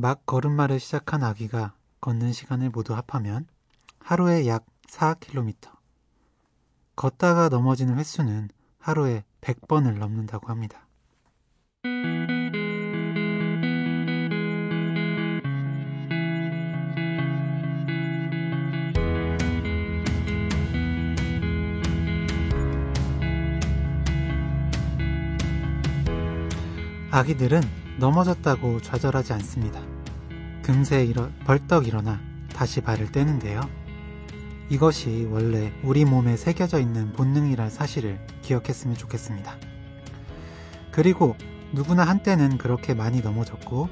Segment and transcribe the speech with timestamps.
[0.00, 3.46] 막 걸음마를 시작한 아기가 걷는 시간을 모두 합하면
[3.98, 5.70] 하루에 약 4km.
[6.96, 10.86] 걷다가 넘어지는 횟수는 하루에 100번을 넘는다고 합니다.
[27.12, 27.60] 아기들은
[27.98, 29.80] 넘어졌다고 좌절하지 않습니다.
[30.62, 32.20] 금세 일어, 벌떡 일어나
[32.54, 33.60] 다시 발을 떼는데요.
[34.68, 39.56] 이것이 원래 우리 몸에 새겨져 있는 본능이란 사실을 기억했으면 좋겠습니다.
[40.92, 41.34] 그리고
[41.72, 43.88] 누구나 한때는 그렇게 많이 넘어졌고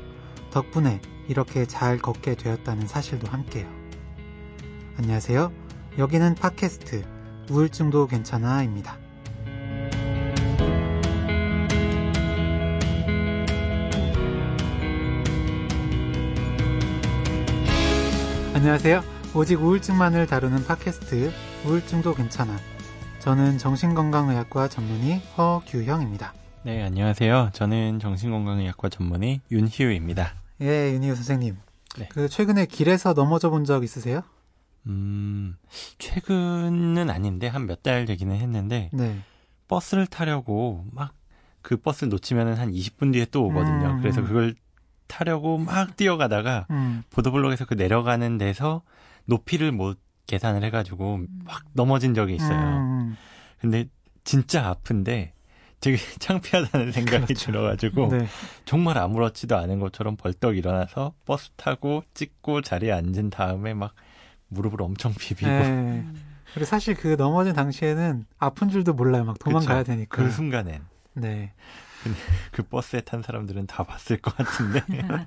[0.52, 3.66] 덕분에 이렇게 잘 걷게 되었다는 사실도 함께요.
[4.96, 5.52] 안녕하세요.
[5.98, 7.04] 여기는 팟캐스트
[7.50, 8.96] 우울증도 괜찮아입니다.
[18.62, 19.04] 안녕하세요.
[19.36, 21.30] 오직 우울증만을 다루는 팟캐스트
[21.64, 22.56] 우울증도 괜찮아.
[23.20, 26.34] 저는 정신건강의학과 전문의 허규형입니다.
[26.64, 27.50] 네, 안녕하세요.
[27.52, 30.34] 저는 정신건강의학과 전문의 윤희우입니다.
[30.62, 31.56] 예, 윤희우 선생님.
[31.98, 32.08] 네.
[32.10, 34.22] 그 최근에 길에서 넘어져 본 적 있으세요?
[34.88, 35.56] 음,
[35.98, 39.20] 최근은 아닌데 한 몇 달 되기는 했는데 네.
[39.68, 41.12] 버스를 타려고 막
[41.60, 43.88] 그 버스를 놓치면 한 20분 뒤에 또 오거든요.
[43.90, 44.00] 음.
[44.00, 44.54] 그래서 그걸
[45.08, 47.02] 타려고 막 뛰어가다가 음.
[47.10, 48.82] 보도블록에서 그 내려가는 데서
[49.24, 52.58] 높이를 못 계산을 해가지고 막 넘어진 적이 있어요.
[52.58, 53.16] 음.
[53.60, 53.88] 근데
[54.24, 55.32] 진짜 아픈데
[55.80, 57.46] 되게 창피하다는 생각이 그렇죠.
[57.46, 58.26] 들어가지고 네.
[58.64, 63.94] 정말 아무렇지도 않은 것처럼 벌떡 일어나서 버스 타고 찍고 자리에 앉은 다음에 막
[64.48, 65.50] 무릎을 엄청 비비고.
[65.50, 66.04] 네.
[66.52, 69.24] 그리고 사실 그 넘어진 당시에는 아픈 줄도 몰라요.
[69.24, 69.92] 막 도망가야 그쵸.
[69.92, 70.22] 되니까.
[70.22, 70.82] 그 순간엔.
[71.14, 71.52] 네.
[72.52, 74.82] 그 버스에 탄 사람들은 다 봤을 것 같은데.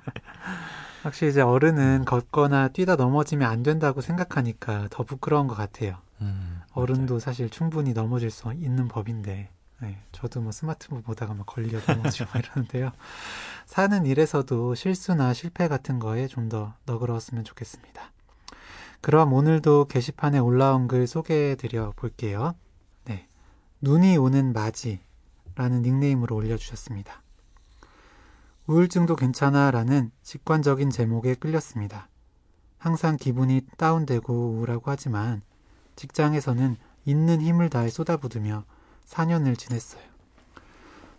[1.02, 5.96] 확실히 이제 어른은 걷거나 뛰다 넘어지면 안 된다고 생각하니까 더 부끄러운 것 같아요.
[6.20, 9.50] 음, 어른도 사실 충분히 넘어질 수 있는 법인데.
[9.80, 12.92] 네, 저도 뭐 스마트폰 보다가 막 걸려 넘어지고 이러는데요.
[13.66, 18.12] 사는 일에서도 실수나 실패 같은 거에 좀 더 너그러웠으면 좋겠습니다.
[19.00, 22.54] 그럼 오늘도 게시판에 올라온 글 소개해 드려 볼게요.
[23.04, 23.26] 네.
[23.80, 25.00] 눈이 오는 맞이
[25.54, 27.22] 라는 닉네임으로 올려주셨습니다.
[28.66, 32.08] 우울증도 괜찮아 라는 직관적인 제목에 끌렸습니다.
[32.78, 35.42] 항상 기분이 다운되고 우울하고 하지만
[35.96, 38.64] 직장에서는 있는 힘을 다해 쏟아부으며
[39.06, 40.02] 4년을 지냈어요.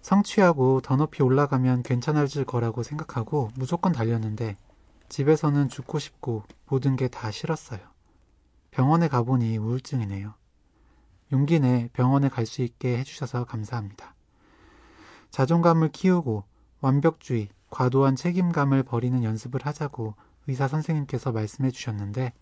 [0.01, 4.57] 성취하고 더 높이 올라가면 괜찮아질 거라고 생각하고 무조건 달렸는데
[5.09, 7.79] 집에서는 죽고 싶고 모든 게 다 싫었어요.
[8.71, 10.33] 병원에 가보니 우울증이네요.
[11.31, 14.12] 용기 내 병원에 갈 수 있게 해주셔서 감사합니다.
[15.33, 16.43] 자존감을 키우고
[16.79, 20.13] 완벽주의, 과도한 책임감을 버리는 연습을 하자고
[20.45, 22.33] 의사 선생님께서 말씀해 주셨는데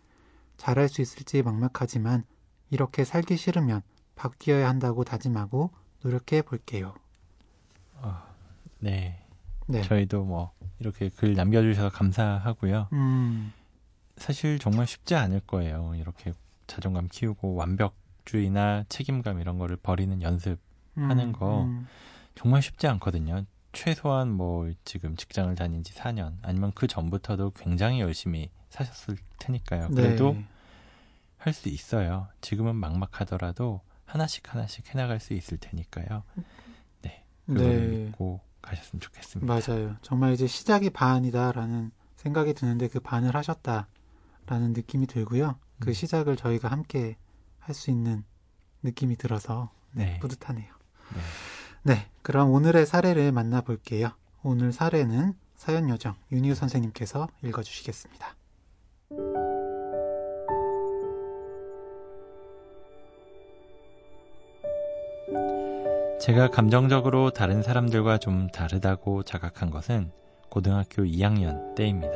[0.58, 2.26] 잘할 수 있을지 막막하지만
[2.70, 3.82] 이렇게 살기 싫으면
[4.16, 5.72] 바뀌어야 한다고 다짐하고
[6.04, 6.94] 노력해 볼게요.
[8.02, 8.22] 어,
[8.80, 9.26] 네.
[9.68, 9.84] 네.
[9.84, 12.90] 저희도 뭐 이렇게 글 남겨주셔서 감사하고요.
[12.92, 13.54] 음.
[14.18, 15.94] 사실 정말 쉽지 않을 거예요.
[15.96, 16.34] 이렇게
[16.68, 20.60] 자존감 키우고 완벽주의나 책임감 이런 거를 버리는 연습하는
[20.98, 21.64] 음, 거.
[21.64, 21.88] 음.
[22.36, 23.46] 정말 쉽지 않거든요.
[23.74, 29.90] 최소한 뭐 지금 직장을 다닌 지 4년 아니면 그 전부터도 굉장히 열심히 사셨을 테니까요.
[29.90, 29.96] 네.
[30.02, 30.46] 그래도 네.
[31.38, 32.28] 할수 있어요.
[32.42, 36.24] 지금은 막막하더라도 하나씩 하나씩 해나갈 수 있을 테니까요.
[37.02, 37.24] 네.
[37.46, 37.88] 그걸 네.
[38.06, 39.54] 믿고 가셨으면 좋겠습니다.
[39.54, 39.96] 맞아요.
[40.02, 45.58] 정말 이제 시작이 반이다라는 생각이 드는데 그 반을 하셨다라는 느낌이 들고요.
[45.80, 45.94] 그 음.
[45.94, 47.16] 시작을 저희가 함께
[47.60, 48.24] 할 수 있는
[48.84, 50.20] 느낌이 들어서 네, 네.
[50.20, 50.74] 뿌듯하네요.
[51.14, 51.22] 네.
[51.84, 54.12] 네, 그럼 오늘의 사례를 만나볼게요.
[54.44, 58.36] 오늘 사례는 사연 요정 윤희우 선생님께서 읽어주시겠습니다.
[66.20, 70.12] 제가 감정적으로 다른 사람들과 좀 다르다고 자각한 것은
[70.50, 72.14] 고등학교 2학년 때입니다.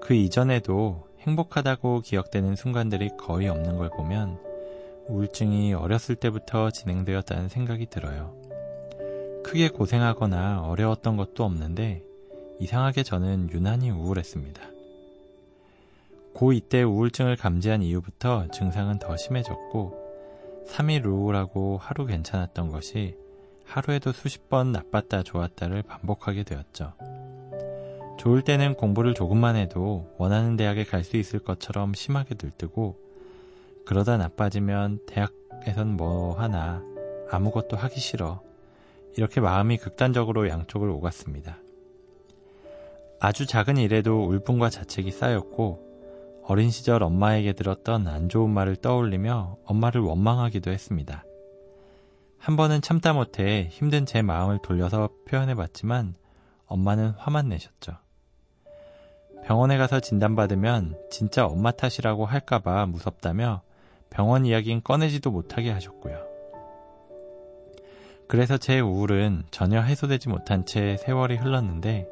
[0.00, 4.47] 그 이전에도 행복하다고 기억되는 순간들이 거의 없는 걸 보면
[5.08, 8.36] 우울증이 어렸을 때부터 진행되었다는 생각이 들어요.
[9.42, 12.02] 크게 고생하거나 어려웠던 것도 없는데
[12.60, 14.60] 이상하게 저는 유난히 우울했습니다.
[16.34, 23.16] 고2 때 우울증을 감지한 이후부터 증상은 더 심해졌고 3일 우울하고 하루 괜찮았던 것이
[23.64, 26.92] 하루에도 수십 번 나빴다 좋았다를 반복하게 되었죠.
[28.18, 33.07] 좋을 때는 공부를 조금만 해도 원하는 대학에 갈 수 있을 것처럼 심하게 들뜨고
[33.88, 36.84] 그러다 나빠지면 대학에선 뭐 하나
[37.30, 38.42] 아무것도 하기 싫어.
[39.16, 41.56] 이렇게 마음이 극단적으로 양쪽을 오갔습니다.
[43.18, 50.02] 아주 작은 일에도 울분과 자책이 쌓였고 어린 시절 엄마에게 들었던 안 좋은 말을 떠올리며 엄마를
[50.02, 51.24] 원망하기도 했습니다.
[52.36, 56.14] 한 번은 참다 못해 힘든 제 마음을 돌려서 표현해 봤지만
[56.66, 57.96] 엄마는 화만 내셨죠.
[59.44, 63.62] 병원에 가서 진단받으면 진짜 엄마 탓이라고 할까봐 무섭다며
[64.10, 66.26] 병원 이야기는 꺼내지도 못하게 하셨고요.
[68.26, 72.06] 그래서 제 우울은 전혀 해소되지 못한 채 세월이 흘렀는데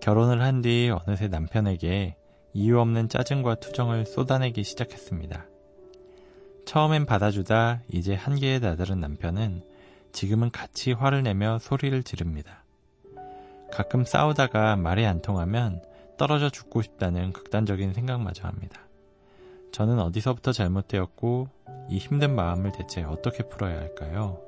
[0.00, 2.16] 결혼을 한 뒤 어느새 남편에게
[2.52, 5.46] 이유 없는 짜증과 투정을 쏟아내기 시작했습니다.
[6.66, 9.62] 처음엔 받아주다 이제 한계에 다다른 남편은
[10.12, 12.64] 지금은 같이 화를 내며 소리를 지릅니다.
[13.72, 15.82] 가끔 싸우다가 말이 안 통하면
[16.16, 18.80] 떨어져 죽고 싶다는 극단적인 생각마저 합니다.
[19.72, 21.48] 저는 어디서부터 잘못되었고
[21.88, 24.40] 이 힘든 마음을 대체 어떻게 풀어야 할까요?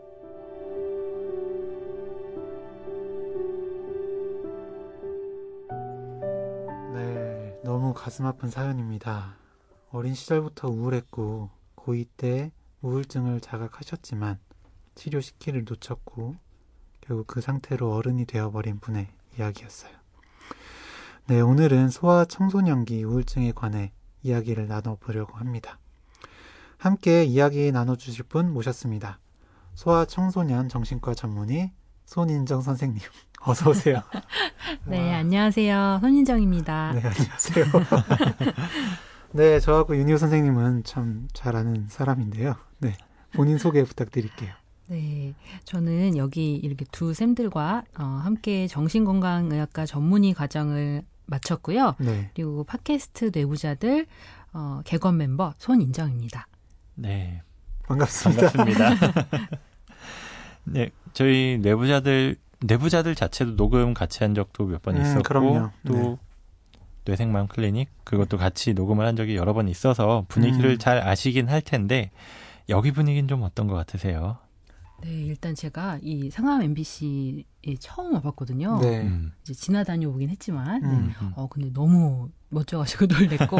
[6.94, 9.36] 네, 너무 가슴 아픈 사연입니다.
[9.90, 12.52] 어린 시절부터 우울했고 고2 때
[12.82, 14.38] 우울증을 자각하셨지만
[14.94, 16.36] 치료시키를 놓쳤고
[17.00, 19.08] 결국 그 상태로 어른이 되어버린 분의
[19.38, 19.92] 이야기였어요.
[21.26, 23.92] 네, 오늘은 소아 청소년기 우울증에 관해
[24.22, 25.78] 이야기를 나눠보려고 합니다.
[26.78, 29.18] 함께 이야기 나눠주실 분 모셨습니다.
[29.74, 31.72] 소아 청소년 정신과 전문의
[32.04, 33.00] 손인정 선생님.
[33.44, 34.02] 어서 오세요.
[34.86, 35.18] 네, 와.
[35.18, 35.98] 안녕하세요.
[36.00, 36.92] 손인정입니다.
[36.92, 37.64] 네, 안녕하세요.
[39.32, 42.54] 네, 저하고 윤희호 선생님은 참 잘 아는 사람인데요.
[42.78, 42.96] 네,
[43.32, 44.52] 본인 소개 부탁드릴게요.
[44.88, 45.34] 네,
[45.64, 51.96] 저는 여기 이렇게 두 쌤들과 어, 함께 정신건강의학과 전문의 과정을 마쳤고요.
[51.98, 52.30] 네.
[52.34, 54.06] 그리고 팟캐스트 내부자들
[54.52, 56.46] 어, 개건 멤버 손인정입니다.
[56.94, 57.42] 네,
[57.84, 58.52] 반갑습니다.
[58.52, 59.58] 반갑습니다.
[60.64, 66.16] 네, 저희 내부자들 내부자들 자체도 녹음 같이 한 적도 몇번 음, 있었고 음, 또 네.
[67.04, 70.78] 뇌생마음 클리닉 그것도 같이 녹음을 한 적이 여러 번 있어서 분위기를 음.
[70.78, 72.10] 잘 아시긴 할 텐데
[72.68, 74.38] 여기 분위기는 좀 어떤 것 같으세요?
[75.02, 78.78] 네, 일단 제가 이 상암 MBC에 처음 와봤거든요.
[78.80, 79.02] 네.
[79.02, 79.32] 음.
[79.42, 80.88] 이제 지나다녀 오긴 했지만, 네.
[80.88, 81.06] 음.
[81.08, 81.26] 네.
[81.34, 83.06] 어 근데 너무 멋져가지고
[83.46, 83.58] 놀랬고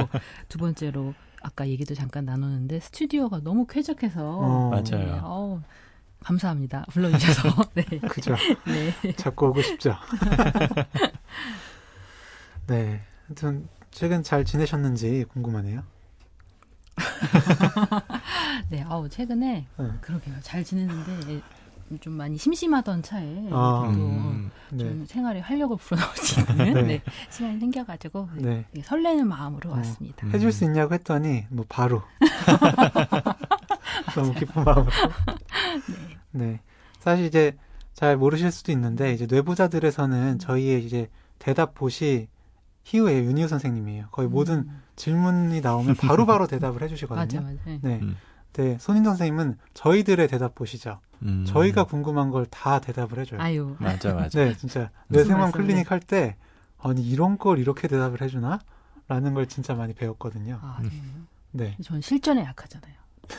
[0.49, 4.71] 두 번째로 아까 얘기도 잠깐 나눴는데 스튜디오가 너무 쾌적해서 어.
[4.71, 5.05] 맞아요.
[5.05, 5.63] 네, 어,
[6.21, 6.87] 감사합니다.
[6.91, 7.71] 불러주셔서.
[7.75, 7.85] 네.
[8.09, 8.37] 그죠.
[8.67, 9.13] 네.
[9.17, 9.95] 자꾸 오고 싶죠.
[12.69, 13.01] 네.
[13.27, 15.83] 하여튼 최근 잘 지내셨는지 궁금하네요.
[18.71, 19.91] 네, 아우 최근에 네.
[20.01, 20.35] 그러게요.
[20.43, 21.41] 잘 지냈는데
[22.01, 25.07] 좀 많이 심심하던 차에 아, 음, 좀 네.
[25.07, 26.83] 생활에 활력을 불어넣을 수 있는 네.
[26.83, 28.65] 네, 시간이 생겨가지고 네.
[28.83, 30.27] 설레는 마음으로 어, 왔습니다.
[30.29, 32.03] 해줄 수 있냐고 했더니 뭐 바로
[34.15, 34.87] 너무 기쁜 마음으로.
[36.33, 36.47] 네.
[36.47, 36.61] 네.
[36.99, 37.57] 사실 이제
[37.93, 42.29] 잘 모르실 수도 있는데 이제 뇌부자들에서는 저희의 이제 대답 보시
[42.85, 44.09] 희우의 윤희우 선생님이에요.
[44.11, 44.33] 거의 음.
[44.33, 47.23] 모든 질문이 나오면 바로바로 바로 대답을 해주시거든요.
[47.25, 47.79] 맞아, 맞아.
[47.83, 48.01] 네.
[48.03, 48.17] 음.
[48.55, 51.01] 네, 손인 선생님은 저희들의 대답 보시죠.
[51.23, 51.45] 음.
[51.47, 53.41] 저희가 궁금한 걸 다 대답을 해줘요.
[53.41, 53.77] 아유.
[53.79, 54.45] 맞아, 맞아.
[54.45, 56.37] 네, 진짜 뇌생맘 클리닉 할 때
[56.79, 58.59] 아니 이런 걸 이렇게 대답을 해주나?
[59.09, 60.59] 라는 걸 진짜 많이 배웠거든요.
[60.63, 60.91] 아, 네.
[61.53, 61.77] 네.
[61.83, 62.95] 전 실전에 약하잖아요.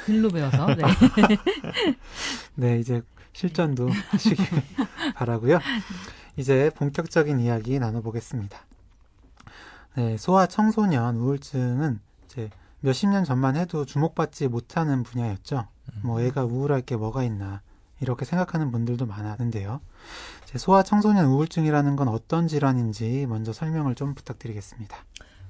[0.05, 0.65] 글로 배워서.
[0.75, 0.83] 네.
[2.55, 3.01] 네, 이제
[3.33, 4.37] 실전도 하시길
[5.15, 5.59] 바라고요.
[6.37, 8.57] 이제 본격적인 이야기 나눠보겠습니다.
[9.95, 15.67] 네, 소아 청소년 우울증은 이제 몇십 년 전만 해도 주목받지 못하는 분야였죠.
[16.01, 17.61] 뭐 애가 우울할 게 뭐가 있나
[17.99, 19.81] 이렇게 생각하는 분들도 많았는데요.
[20.55, 24.97] 소아 청소년 우울증이라는 건 어떤 질환인지 먼저 설명을 좀 부탁드리겠습니다.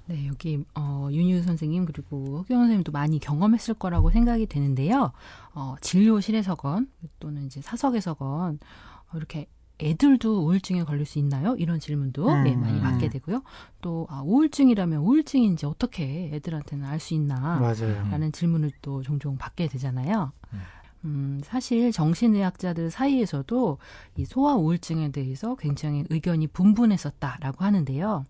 [0.08, 5.14] 네, 여기 어, 윤유 선생님 그리고 허경 선생님도 많이 경험했을 거라고 생각이 되는데요.
[5.54, 9.48] 어, 진료실에서건 또는 이제 사석에서건 어, 이렇게
[9.80, 11.56] 애들도 우울증에 걸릴 수 있나요?
[11.56, 13.42] 이런 질문도 음, 네, 많이 받게 되고요.
[13.82, 17.58] 또 아, 우울증이라면 우울증인지 어떻게 애들한테는 알 수 있나?
[17.60, 18.08] 맞아요.
[18.10, 20.32] 라는 질문을 또 종종 받게 되잖아요.
[20.54, 20.60] 음.
[21.06, 23.78] 음, 사실 정신의학자들 사이에서도
[24.16, 28.26] 이 소아 우울증에 대해서 굉장히 의견이 분분했었다라고 하는데요.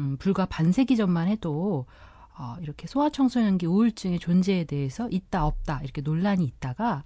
[0.00, 1.86] 음, 불과 반세기 전만 해도
[2.36, 7.04] 어, 이렇게 소아청소년기 우울증의 존재에 대해서 있다 없다 이렇게 논란이 있다가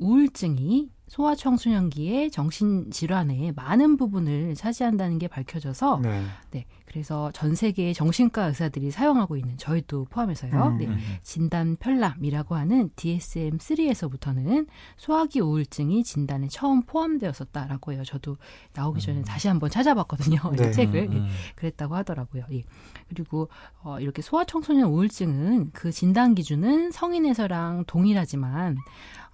[0.00, 6.24] 우울증이 소아청소년기의 정신질환의 많은 부분을 차지한다는 게 밝혀져서 네.
[6.50, 6.66] 네.
[6.86, 10.68] 그래서 전 세계의 정신과 의사들이 사용하고 있는 저희도 포함해서요.
[10.68, 10.78] 음.
[10.78, 10.88] 네.
[11.22, 18.04] 진단 편람이라고 하는 DSM-3에서부터는 소화기 우울증이 진단에 처음 포함되었었다라고 해요.
[18.04, 18.36] 저도
[18.74, 19.24] 나오기 전에 음.
[19.24, 20.38] 다시 한번 찾아봤거든요.
[20.56, 20.68] 네.
[20.68, 21.08] 이 책을.
[21.10, 21.10] 음.
[21.10, 21.28] 네.
[21.56, 22.44] 그랬다고 하더라고요.
[22.52, 22.62] 예.
[23.08, 23.48] 그리고
[23.82, 28.76] 어, 이렇게 소아청소년 우울증은 그 진단 기준은 성인에서랑 동일하지만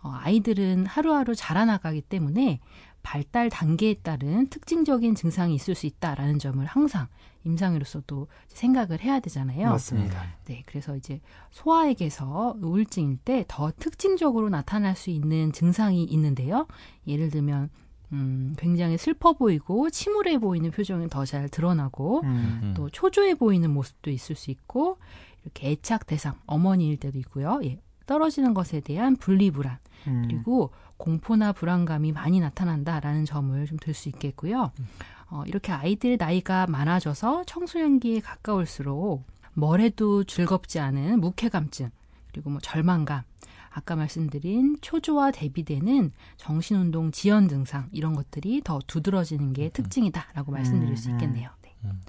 [0.03, 2.61] 어, 아이들은 하루하루 자라나가기 때문에
[3.03, 7.09] 발달 단계에 따른 특징적인 증상이 있을 수 있다라는 점을 항상
[7.45, 9.71] 임상으로서도 생각을 해야 되잖아요.
[9.71, 10.23] 맞습니다.
[10.45, 16.67] 네, 그래서 이제 소아에게서 우울증일 때 더 특징적으로 나타날 수 있는 증상이 있는데요.
[17.07, 17.71] 예를 들면
[18.13, 22.75] 음, 굉장히 슬퍼 보이고 침울해 보이는 표정이 더 잘 드러나고 음.
[22.77, 24.99] 또 초조해 보이는 모습도 있을 수 있고
[25.45, 27.61] 이렇게 애착 대상 어머니일 때도 있고요.
[27.65, 27.79] 예,
[28.11, 30.23] 떨어지는 것에 대한 분리불안 음.
[30.27, 34.73] 그리고 공포나 불안감이 많이 나타난다라는 점을 좀 들 수 있겠고요.
[35.29, 39.25] 어, 이렇게 아이들 나이가 많아져서 청소년기에 가까울수록
[39.55, 41.91] 뭘 해도 즐겁지 않은 무쾌감증
[42.33, 43.23] 그리고 뭐 절망감
[43.71, 49.71] 아까 말씀드린 초조와 대비되는 정신운동 지연 증상 이런 것들이 더 두드러지는 게 음.
[49.73, 51.15] 특징이다라고 말씀드릴 수 음.
[51.15, 51.49] 있겠네요.
[51.63, 51.75] 네.
[51.85, 52.01] 음.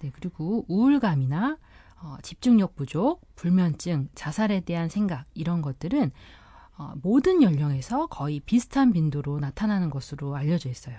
[0.00, 1.58] 네 그리고 우울감이나
[2.02, 6.10] 어, 집중력 부족, 불면증, 자살에 대한 생각 이런 것들은
[6.78, 10.98] 어, 모든 연령에서 거의 비슷한 빈도로 나타나는 것으로 알려져 있어요.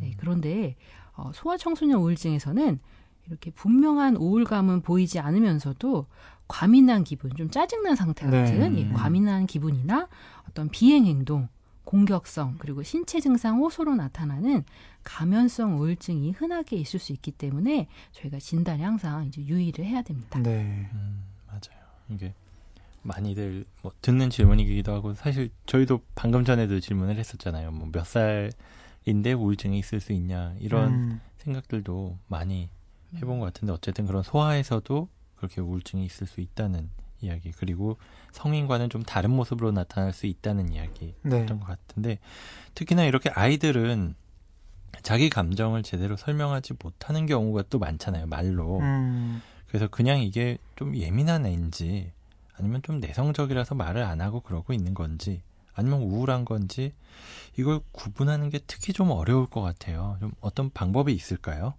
[0.00, 0.76] 네, 그런데
[1.14, 2.78] 어, 소아청소년 우울증에서는
[3.26, 6.06] 이렇게 분명한 우울감은 보이지 않으면서도
[6.46, 8.80] 과민한 기분, 좀 짜증난 상태 같은 네.
[8.80, 10.08] 예, 과민한 기분이나
[10.48, 11.48] 어떤 비행 행동,
[11.88, 14.62] 공격성 그리고 신체 증상 호소로 나타나는
[15.04, 20.38] 감염성 우울증이 흔하게 있을 수 있기 때문에 저희가 진단에 항상 이제 유의를 해야 됩니다.
[20.38, 21.80] 네, 음, 맞아요.
[22.10, 22.34] 이게
[23.00, 27.70] 많이들 뭐 듣는 질문이기도 하고 사실 저희도 방금 전에도 질문을 했었잖아요.
[27.70, 31.20] 뭐 몇 살인데 우울증이 있을 수 있냐 이런 음.
[31.38, 32.68] 생각들도 많이
[33.14, 37.96] 해본 것 같은데 어쨌든 그런 소아에서도 그렇게 우울증이 있을 수 있다는 이야기 그리고
[38.32, 41.46] 성인과는 좀 다른 모습으로 나타날 수 있다는 이야기였던 네.
[41.46, 42.18] 것 같은데
[42.74, 44.14] 특히나 이렇게 아이들은
[45.02, 49.42] 자기 감정을 제대로 설명하지 못하는 경우가 또 많잖아요 말로 음.
[49.66, 52.12] 그래서 그냥 이게 좀 예민한 애인지
[52.56, 55.42] 아니면 좀 내성적이라서 말을 안 하고 그러고 있는 건지
[55.74, 56.92] 아니면 우울한 건지
[57.56, 60.16] 이걸 구분하는 게 특히 좀 어려울 것 같아요.
[60.18, 61.74] 좀 어떤 방법이 있을까요?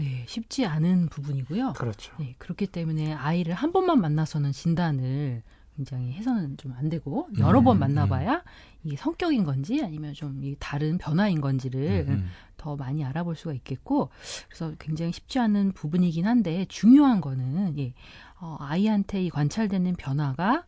[0.00, 1.74] 네, 쉽지 않은 부분이고요.
[1.74, 2.14] 그렇죠.
[2.18, 5.42] 네, 그렇기 때문에 아이를 한 번만 만나서는 진단을
[5.76, 8.40] 굉장히 해서는 좀 안 되고 여러 음, 번 만나봐야 음.
[8.84, 12.30] 이게 성격인 건지 아니면 좀 다른 변화인 건지를 음, 음.
[12.56, 14.10] 더 많이 알아볼 수가 있겠고
[14.48, 17.92] 그래서 굉장히 쉽지 않은 부분이긴 한데 중요한 거는 예,
[18.40, 20.64] 어, 아이한테 이 관찰되는 변화가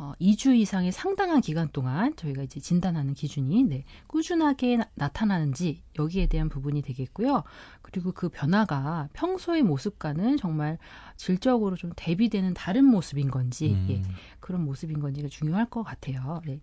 [0.00, 6.26] 어, 2주 이상의 상당한 기간 동안 저희가 이제 진단하는 기준이 네, 꾸준하게 나, 타나는지 여기에
[6.26, 7.42] 대한 부분이 되겠고요.
[7.82, 10.78] 그리고 그 변화가 평소의 모습과는 정말
[11.16, 13.86] 질적으로 좀 대비되는 다른 모습인 건지 음.
[13.90, 14.02] 예,
[14.38, 16.42] 그런 모습인 건지가 중요할 것 같아요.
[16.46, 16.60] 네.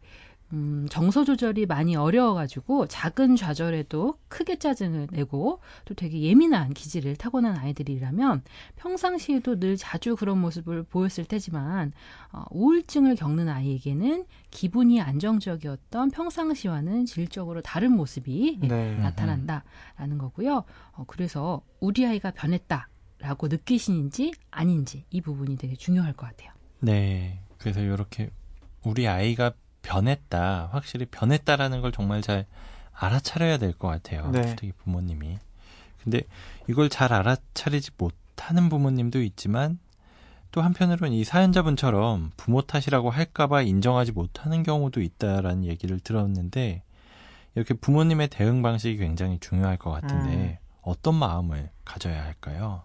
[0.56, 7.58] 음, 정서 조절이 많이 어려워가지고 작은 좌절에도 크게 짜증을 내고 또 되게 예민한 기질을 타고난
[7.58, 8.42] 아이들이라면
[8.78, 11.92] 평상시에도 늘 자주 그런 모습을 보였을 테지만
[12.32, 18.96] 어, 우울증을 겪는 아이에게는 기분이 안정적이었던 평상시와는 질적으로 다른 모습이 네.
[18.96, 20.64] 나타난다라는 거고요.
[20.94, 26.52] 어, 그래서 우리 아이가 변했다라고 느끼시는지 아닌지 이 부분이 되게 중요할 것 같아요.
[26.80, 27.42] 네.
[27.58, 28.30] 그래서 이렇게
[28.84, 29.52] 우리 아이가
[29.86, 32.46] 변했다, 확실히 변했다라는 걸 정말 잘
[32.94, 34.30] 알아차려야 될 것 같아요.
[34.32, 34.42] 네.
[34.56, 35.38] 특히 부모님이.
[36.04, 36.22] 근데
[36.68, 39.80] 이걸 잘 알아차리지 못하는 부모님도 있지만
[40.52, 46.84] 또 한편으로는 이 사연자분처럼 부모 탓이라고 할까봐 인정하지 못하는 경우도 있다라는 얘기를 들었는데
[47.56, 50.58] 이렇게 부모님의 대응 방식이 굉장히 중요할 것 같은데 음.
[50.82, 52.84] 어떤 마음을 가져야 할까요?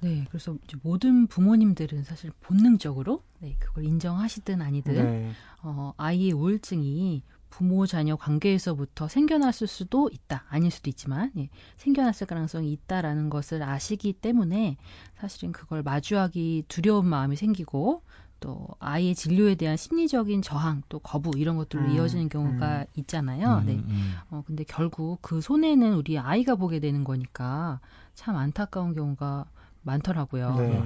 [0.00, 5.30] 네, 그래서 모든 부모님들은 사실 본능적으로 네, 그걸 인정하시든 아니든 네.
[5.62, 12.72] 어, 아이의 우울증이 부모 자녀 관계에서부터 생겨났을 수도 있다 아닐 수도 있지만 예, 생겨났을 가능성이
[12.72, 14.76] 있다라는 것을 아시기 때문에
[15.16, 18.02] 사실은 그걸 마주하기 두려운 마음이 생기고
[18.40, 22.86] 또 아이의 진료에 대한 심리적인 저항 또 거부 이런 것들로 음, 이어지는 경우가 음.
[22.96, 23.58] 있잖아요.
[23.58, 23.72] 음, 네.
[23.74, 24.14] 음.
[24.30, 27.80] 어 근데 결국 그 손해는 우리 아이가 보게 되는 거니까
[28.14, 29.46] 참 안타까운 경우가
[29.88, 30.54] 많더라고요.
[30.56, 30.68] 네.
[30.68, 30.82] 네.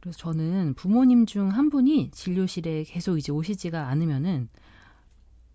[0.00, 4.48] 그래서 저는 부모님 중 한 분이 진료실에 계속 이제 오시지가 않으면은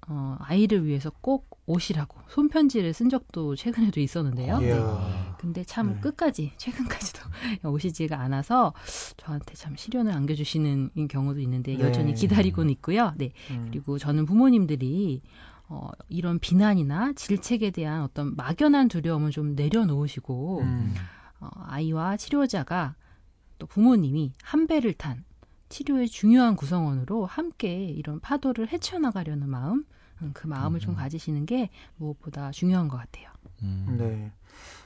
[0.08, 4.56] 어, 아이를 위해서 꼭 오시라고 손편지를 쓴 적도 최근에도 있었는데요.
[4.56, 4.76] 아, 네.
[5.38, 6.00] 근데 참 네.
[6.00, 7.20] 끝까지 최근까지도
[7.70, 8.74] 오시지가 않아서
[9.18, 11.84] 저한테 참 시련을 안겨주시는 경우도 있는데 네.
[11.84, 13.14] 여전히 기다리고는 있고요.
[13.18, 13.32] 네.
[13.52, 13.68] 음.
[13.70, 15.22] 그리고 저는 부모님들이
[15.68, 20.96] 어, 이런 비난이나 질책에 대한 어떤 막연한 두려움을 좀 내려놓으시고 음.
[21.40, 22.96] 어, 아이와 치료자가
[23.58, 25.24] 또 부모님이 한 배를 탄
[25.70, 29.86] 치료의 중요한 구성원으로 함께 이런 파도를 헤쳐나가려는 마음,
[30.22, 30.82] 음, 그 마음을 음.
[30.82, 33.30] 좀 가지시는 게 무엇보다 중요한 것 같아요.
[33.62, 33.96] 음.
[33.98, 34.32] 네.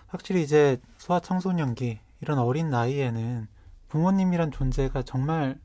[0.07, 3.47] 확실히 이제 소아청소년기 이런 어린 나이에는
[3.87, 5.59] 부모님이란 존재가 정말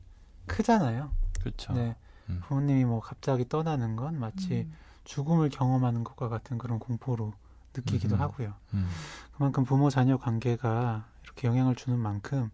[0.47, 1.11] 크잖아요.
[1.39, 1.73] 그렇죠.
[1.73, 1.95] 네.
[2.29, 2.41] 음.
[2.45, 4.73] 부모님이 뭐 갑자기 떠나는 건 마치 음.
[5.03, 7.33] 죽음을 경험하는 것과 같은 그런 공포로
[7.75, 8.21] 느끼기도 음.
[8.21, 8.53] 하고요.
[8.73, 8.89] 음.
[9.35, 12.51] 그만큼 부모 자녀 관계가 이렇게 영향을 주는 만큼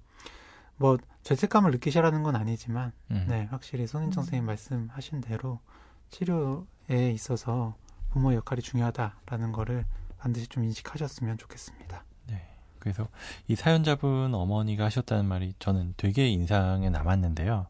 [0.77, 3.25] 뭐 죄책감을 느끼시라는 건 아니지만 음.
[3.27, 4.25] 네 확실히 손인정 음.
[4.25, 5.59] 선생님 말씀하신 대로
[6.09, 7.75] 치료에 있어서
[8.11, 9.85] 부모 역할이 중요하다라는 거를
[10.17, 12.03] 반드시 좀 인식하셨으면 좋겠습니다.
[12.27, 12.47] 네.
[12.79, 13.07] 그래서
[13.47, 17.67] 이 사연자분 어머니가 하셨다는 말이 저는 되게 인상에 남았는데요.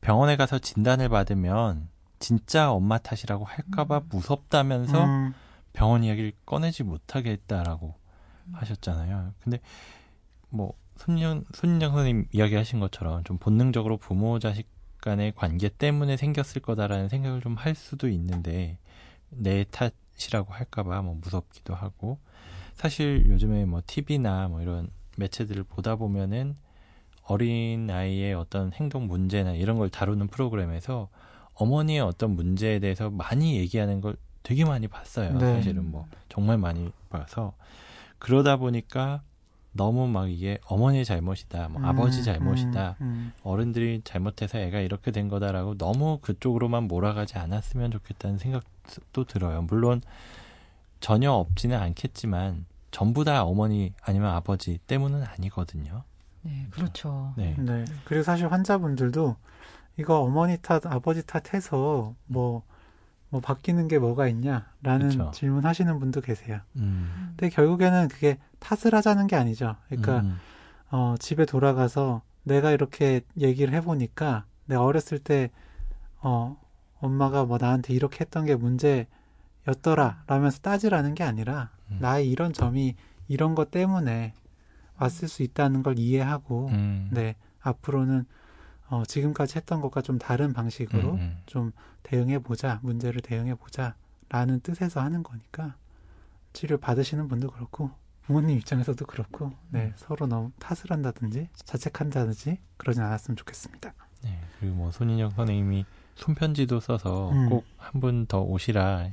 [0.00, 4.08] 병원에 가서 진단을 받으면 진짜 엄마 탓이라고 할까봐 음.
[4.10, 5.34] 무섭다면서 음.
[5.72, 7.94] 병원 이야기를 꺼내지 못하게 했다라고
[8.46, 8.52] 음.
[8.54, 9.32] 하셨잖아요.
[9.40, 9.60] 근데
[10.48, 14.68] 뭐 손영 손영 선생님 이야기하신 것처럼 좀 본능적으로 부모 자식
[15.00, 18.78] 간의 관계 때문에 생겼을 거다라는 생각을 좀 할 수도 있는데
[19.30, 22.18] 내 탓이라고 할까봐 뭐 무섭기도 하고
[22.74, 26.56] 사실 요즘에 뭐 TV나 뭐 이런 매체들을 보다 보면은
[27.24, 31.08] 어린 아이의 어떤 행동 문제나 이런 걸 다루는 프로그램에서
[31.54, 35.38] 어머니의 어떤 문제에 대해서 많이 얘기하는 걸 되게 많이 봤어요.
[35.38, 35.56] 네.
[35.56, 37.54] 사실은 뭐 정말 많이 봐서
[38.18, 39.22] 그러다 보니까
[39.72, 43.32] 너무 막 이게 어머니의 잘못이다, 뭐 음, 아버지 잘못이다, 음, 음.
[43.44, 49.62] 어른들이 잘못해서 애가 이렇게 된 거다라고 너무 그쪽으로만 몰아가지 않았으면 좋겠다는 생각도 들어요.
[49.62, 50.00] 물론
[50.98, 56.02] 전혀 없지는 않겠지만 전부 다 어머니 아니면 아버지 때문은 아니거든요.
[56.42, 57.32] 네, 그렇죠.
[57.36, 57.54] 네.
[57.58, 57.84] 네.
[58.04, 59.36] 그리고 사실 환자분들도
[59.98, 62.62] 이거 어머니 탓, 아버지 탓해서 뭐,
[63.30, 65.30] 뭐 바뀌는 게 뭐가 있냐라는 그렇죠.
[65.32, 66.60] 질문 하시는 분도 계세요.
[66.76, 67.34] 음.
[67.36, 69.76] 근데 결국에는 그게 탓을 하자는 게 아니죠.
[69.88, 70.36] 그러니까, 음.
[70.90, 75.50] 어, 집에 돌아가서 내가 이렇게 얘기를 해보니까 내가 어렸을 때,
[76.20, 76.60] 어,
[76.98, 81.98] 엄마가 뭐 나한테 이렇게 했던 게 문제였더라 라면서 따지라는 게 아니라 음.
[82.00, 82.96] 나의 이런 점이
[83.28, 84.34] 이런 것 때문에
[84.98, 87.08] 왔을 수 있다는 걸 이해하고, 음.
[87.12, 88.26] 네, 앞으로는
[88.90, 91.38] 어, 지금까지 했던 것과 좀 다른 방식으로 음, 음.
[91.46, 93.94] 좀 대응해 보자, 문제를 대응해 보자
[94.28, 95.74] 라는 뜻에서 하는 거니까
[96.52, 97.90] 치료 받으시는 분도 그렇고
[98.22, 99.92] 부모님 입장에서도 그렇고 네, 음.
[99.96, 103.92] 서로 너무 탓을 한다든지 자책한다든지 그러진 않았으면 좋겠습니다.
[104.22, 105.84] 네, 그리고 뭐 손인영 선생님이
[106.16, 107.48] 손편지도 써서 음.
[107.48, 109.08] 꼭한 분 더 오시라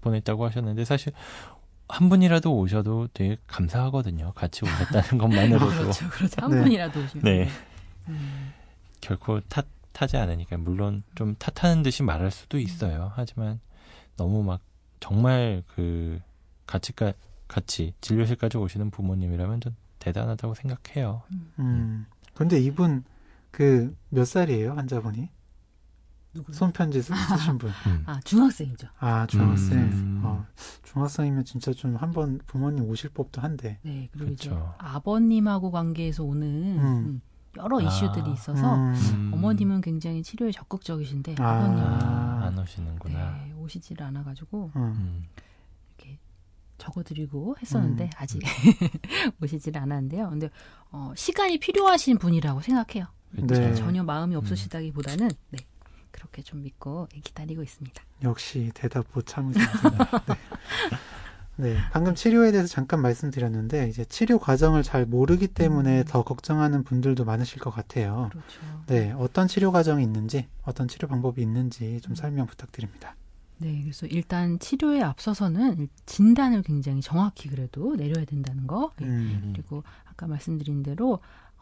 [0.00, 1.12] 보냈다고 하셨는데 사실
[1.88, 4.32] 한 분이라도 오셔도 되게 감사하거든요.
[4.34, 5.66] 같이 오셨다는 것만으로도.
[5.68, 6.42] 그렇죠, 그렇죠.
[6.42, 6.62] 한 네.
[6.62, 7.24] 분이라도 오시면.
[7.24, 7.48] 네.
[8.08, 8.52] 음.
[9.08, 13.10] 결코 탓하지 않으니까 물론 좀 탓하는 듯이 말할 수도 있어요.
[13.14, 13.58] 하지만
[14.18, 14.60] 너무 막
[15.00, 16.20] 정말 그
[16.66, 17.14] 같이까
[17.46, 21.22] 같이 진료실까지 오시는 부모님이라면 좀 대단하다고 생각해요.
[21.58, 22.04] 음.
[22.34, 23.02] 근데 이분
[23.50, 25.30] 그 몇 살이에요 환자분이?
[26.34, 26.54] 누구요?
[26.54, 27.70] 손편지 쓰, 신 분.
[27.86, 28.02] 음.
[28.04, 28.88] 아 중학생이죠.
[28.98, 29.78] 아 중학생.
[29.78, 30.20] 음.
[30.22, 30.44] 어,
[30.82, 33.78] 중학생이면 진짜 좀 한번 부모님 오실 법도 한데.
[33.82, 34.50] 네 그리고 그쵸.
[34.50, 36.46] 이제 아버님하고 관계에서 오는
[36.78, 37.20] 음.
[37.56, 39.30] 음 여러 아, 이슈들이 있어서 음.
[39.34, 43.44] 어머님은 굉장히 치료에 적극적이신데 아, 버님은 안 오시는구나.
[43.46, 44.82] 네, 오시질 않아가지고 음.
[44.82, 45.24] 음.
[45.96, 46.18] 이렇게
[46.78, 48.10] 적어드리고 했었는데 음.
[48.16, 48.42] 아직
[49.42, 50.30] 오시질 않았는데요.
[50.30, 50.50] 근데
[50.90, 53.06] 어, 시간이 필요하신 분이라고 생각해요.
[53.30, 53.74] 네.
[53.74, 54.38] 전혀 마음이 음.
[54.38, 55.58] 없으시다기보다는 네,
[56.10, 58.02] 그렇게 좀 믿고 기다리고 있습니다.
[58.22, 60.24] 역시 대답 못 참으십니다.
[60.26, 60.34] 네.
[61.58, 66.04] 네, 방금 치료에 대해서 잠깐 말씀드렸는데 이제 치료 과정을 잘 모르기 때문에 음.
[66.06, 68.28] 더 걱정하는 분들도 많으실 것 같아요.
[68.30, 68.60] 그렇죠.
[68.86, 72.14] 네, 어떤 치료 과정이 있는지, 어떤 치료 방법이 있는지 좀 음.
[72.14, 73.16] 설명 부탁드립니다.
[73.58, 78.92] 네, 그래서 일단 치료에 앞서서는 진단을 굉장히 정확히 그래도 내려야 된다는 거.
[78.98, 79.06] 네.
[79.06, 79.52] 음.
[79.52, 81.18] 그리고 아까 말씀드린 대로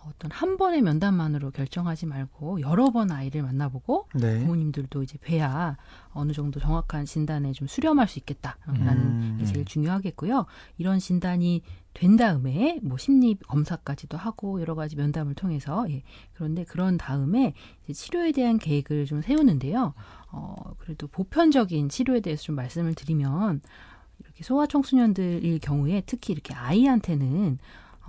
[0.09, 4.41] 어떤 한 번의 면담만으로 결정하지 말고 여러 번 아이를 만나보고 네.
[4.41, 5.77] 부모님들도 이제 뵈야
[6.11, 9.37] 어느 정도 정확한 진단에 좀 수렴할 수 있겠다라는 음.
[9.39, 10.47] 게 제일 중요하겠고요.
[10.79, 11.63] 이런 진단이
[11.95, 16.03] 된 다음에 뭐 심리 검사까지도 하고 여러 가지 면담을 통해서 예.
[16.35, 19.95] 그런데 그런 다음에 이제 치료에 대한 계획을 좀 세우는데요.
[20.31, 23.63] 어 그래도 보편적인 치료에 대해서 좀 말씀을 드리면
[24.21, 27.59] 이렇게 소아 청소년들일 경우에 특히 이렇게 아이한테는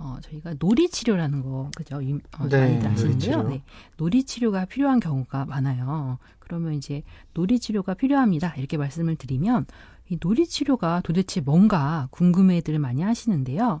[0.00, 1.96] 어, 저희가 놀이 치료라는 거, 그죠?
[1.96, 3.42] 어, 네, 많이 아시는데요.
[3.48, 3.62] 네.
[3.96, 6.18] 놀이 치료가 필요한 경우가 많아요.
[6.38, 7.02] 그러면 이제
[7.34, 8.54] 놀이 치료가 필요합니다.
[8.56, 9.66] 이렇게 말씀을 드리면
[10.08, 13.80] 이 놀이 치료가 도대체 뭔가 궁금해들 많이 하시는데요.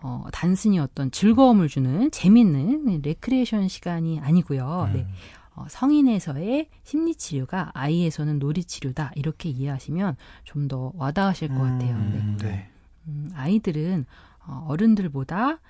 [0.00, 4.86] 어, 단순히 어떤 즐거움을 주는 재밌는 레크레이션 시간이 아니고요.
[4.88, 4.92] 음.
[4.94, 5.06] 네.
[5.54, 9.10] 어, 성인에서의 심리 치료가 아이에서는 놀이 치료다.
[9.16, 11.96] 이렇게 이해하시면 좀 더 와닿으실 것 같아요.
[11.96, 12.46] 음, 네.
[12.48, 12.68] 네.
[13.08, 14.06] 음, 아이들은
[14.48, 15.60] 어, 어른들보다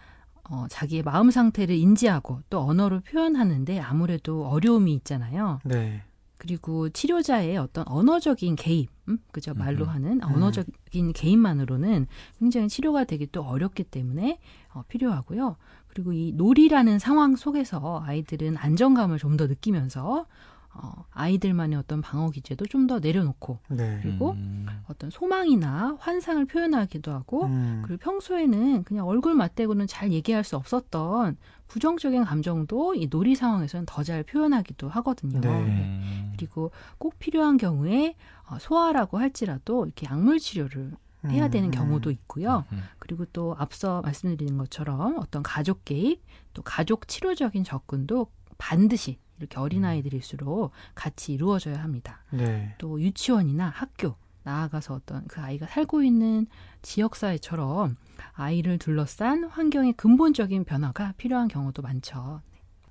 [0.51, 5.61] 어, 자기의 마음 상태를 인지하고 또 언어로 표현하는데 아무래도 어려움이 있잖아요.
[5.65, 6.03] 네.
[6.39, 9.19] 그리고 치료자의 어떤 언어적인 개입, 음?
[9.33, 9.53] 그죠?
[9.55, 9.91] 말로 음.
[9.91, 12.07] 하는 언어적인 개입만으로는
[12.39, 14.39] 굉장히 치료가 되기 또 어렵기 때문에
[14.73, 15.57] 어, 필요하고요.
[15.89, 20.27] 그리고 이 놀이라는 상황 속에서 아이들은 안정감을 좀 더 느끼면서
[20.75, 23.99] 어, 아이들만의 어떤 방어 기제도 좀 더 내려놓고 네.
[24.03, 24.67] 그리고 음.
[24.89, 27.83] 어떤 소망이나 환상을 표현하기도 하고 음.
[27.85, 34.03] 그리고 평소에는 그냥 얼굴 맞대고는 잘 얘기할 수 없었던 부정적인 감정도 이 놀이 상황에서는 더
[34.03, 35.41] 잘 표현하기도 하거든요.
[35.41, 35.63] 네.
[35.65, 36.33] 네.
[36.37, 38.15] 그리고 꼭 필요한 경우에
[38.49, 40.93] 어, 소아라고 할지라도 이렇게 약물 치료를
[41.27, 41.71] 해야 되는 음.
[41.73, 42.65] 경우도 있고요.
[42.73, 42.83] 음.
[43.01, 46.23] 그리고 또 앞서 말씀드린 것처럼 어떤 가족 개입,
[46.55, 52.23] 또 가족 치료적인 접근도 반드시 이렇게 어린아이들일수록 같이 이루어져야 합니다.
[52.31, 52.75] 네.
[52.79, 56.47] 또 유치원이나 학교, 나아가서 어떤 그 아이가 살고 있는
[56.83, 57.97] 지역사회처럼
[58.33, 62.41] 아이를 둘러싼 환경의 근본적인 변화가 필요한 경우도 많죠.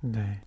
[0.00, 0.40] 네.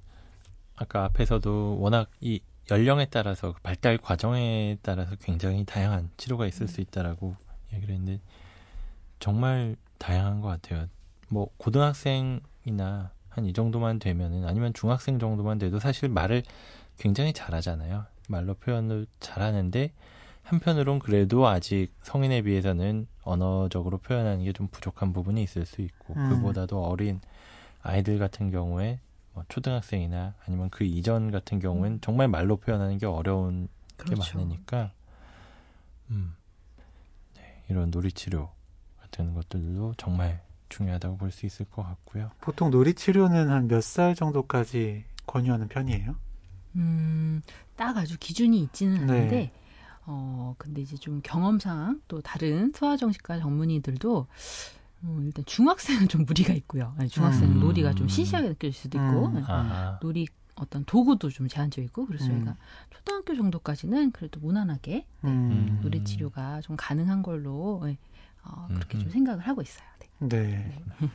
[0.76, 7.36] 아까 앞에서도 워낙 이 연령에 따라서 발달 과정에 따라서 굉장히 다양한 치료가 있을 수 있다라고
[7.74, 8.22] 얘기를 했는데
[9.20, 10.88] 정말 다양한 것 같아요.
[11.28, 16.44] 뭐 고등학생이나 한 이 정도만 되면은 아니면 중학생 정도만 돼도 사실 말을
[16.98, 18.06] 굉장히 잘하잖아요.
[18.28, 19.92] 말로 표현을 잘하는데
[20.44, 26.30] 한편으론 그래도 아직 성인에 비해서는 언어적으로 표현하는 게 좀 부족한 부분이 있을 수 있고 음.
[26.30, 27.22] 그보다도 어린
[27.82, 29.00] 아이들 같은 경우에
[29.34, 32.00] 뭐 초등학생이나 아니면 그 이전 같은 경우엔 음.
[32.02, 34.34] 정말 말로 표현하는 게 어려운 그렇죠.
[34.34, 34.92] 게 많으니까
[36.10, 36.36] 음,
[37.36, 38.50] 네, 이런 놀이치료
[39.02, 40.42] 같은 것들도 정말
[40.72, 42.32] 중요하다고 볼 수 있을 것 같고요.
[42.42, 46.16] 보통 놀이 치료는 한 몇 살 정도까지 권유하는 편이에요?
[46.78, 47.42] 음,
[47.76, 49.14] 딱 아주 기준이 있지는 네.
[49.14, 49.52] 않은데
[50.06, 54.28] 어, 근데 이제 좀 경험상 또 다른 소아정신과 전문의들도
[55.04, 56.94] 음, 일단 중학생은 좀 무리가 있고요.
[56.98, 57.60] 아니, 중학생은 음.
[57.60, 59.34] 놀이가 좀 시시하게 느껴질 수도 있고, 음.
[59.36, 59.42] 네.
[60.02, 62.30] 놀이 어떤 도구도 좀 제한적 있고, 그래서 음.
[62.46, 62.56] 저희가
[62.92, 65.80] 초등학교 정도까지는 그래도 무난하게 네, 음.
[65.82, 67.98] 놀이 치료가 좀 가능한 걸로 네,
[68.44, 69.88] 어, 그렇게 좀 생각을 하고 있어요.
[70.22, 70.72] 네.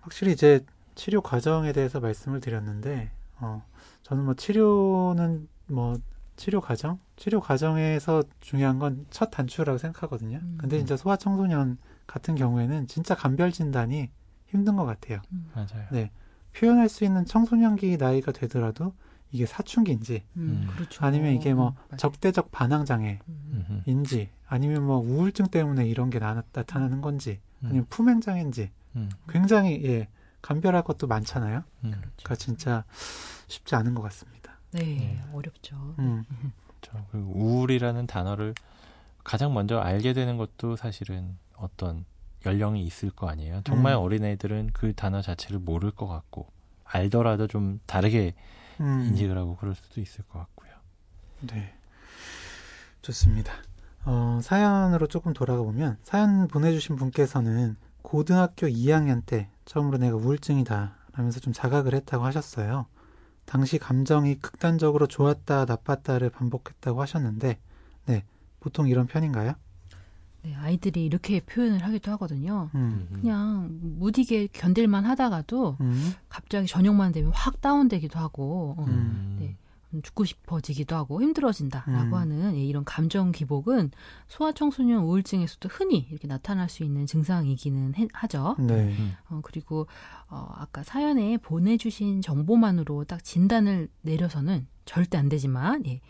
[0.00, 3.62] 확실히 이제 치료 과정에 대해서 말씀을 드렸는데, 어,
[4.02, 5.96] 저는 뭐 치료는 뭐
[6.36, 6.98] 치료 과정?
[7.16, 10.38] 치료 과정에서 중요한 건 첫 단추라고 생각하거든요.
[10.38, 10.58] 음.
[10.60, 14.10] 근데 진짜 소아청소년 같은 경우에는 진짜 간별 진단이
[14.46, 15.20] 힘든 것 같아요.
[15.32, 15.50] 음.
[15.54, 15.86] 맞아요.
[15.90, 16.10] 네.
[16.56, 18.94] 표현할 수 있는 청소년기 나이가 되더라도
[19.30, 20.74] 이게 사춘기인지 음, 음.
[20.74, 21.04] 그렇죠.
[21.04, 27.00] 아니면 이게 뭐 음, 적대적 반항 장애인지 아니면 뭐 우울증 때문에 이런 게 나, 타나는
[27.00, 28.70] 건지 아니면 품행 장애인지
[29.28, 30.08] 굉장히 예
[30.40, 31.64] 간별할 것도 많잖아요.
[31.80, 32.84] 그러니까 진짜
[33.48, 34.58] 쉽지 않은 것 같습니다.
[34.70, 35.24] 네, 네.
[35.32, 35.94] 어렵죠.
[35.98, 36.24] 음.
[36.80, 37.06] 그렇죠.
[37.10, 38.54] 그 우울이라는 단어를
[39.24, 42.04] 가장 먼저 알게 되는 것도 사실은 어떤
[42.46, 43.62] 연령이 있을 거 아니에요.
[43.64, 44.00] 정말 음.
[44.00, 46.46] 어린애들은 그 단어 자체를 모를 것 같고
[46.84, 48.34] 알더라도 좀 다르게
[48.80, 49.06] 음.
[49.08, 50.70] 인식을 하고 그럴 수도 있을 것 같고요.
[51.42, 51.74] 네,
[53.02, 53.52] 좋습니다.
[54.04, 61.40] 어, 사연으로 조금 돌아가 보면 사연 보내주신 분께서는 고등학교 2학년 때 처음으로 내가 우울증이다 라면서
[61.40, 62.86] 좀 자각을 했다고 하셨어요.
[63.44, 67.58] 당시 감정이 극단적으로 좋았다 나빴다를 반복했다고 하셨는데
[68.06, 68.24] 네
[68.60, 69.54] 보통 이런 편인가요?
[70.48, 72.70] 네, 아이들이 이렇게 표현을 하기도 하거든요.
[72.74, 73.06] 음.
[73.12, 76.12] 그냥 무디게 견딜만 하다가도 음.
[76.28, 79.36] 갑자기 저녁만 되면 확 다운되기도 하고 어, 음.
[79.40, 79.56] 네,
[80.02, 82.14] 죽고 싶어지기도 하고 힘들어진다라고 음.
[82.14, 83.90] 하는 예, 이런 감정 기복은
[84.28, 88.56] 소아청소년 우울증에서도 흔히 이렇게 나타날 수 있는 증상이기는 해, 하죠.
[88.58, 88.94] 네.
[89.28, 89.86] 어, 그리고
[90.28, 96.00] 어, 아까 사연에 보내주신 정보만으로 딱 진단을 내려서는 절대 안 되지만 예.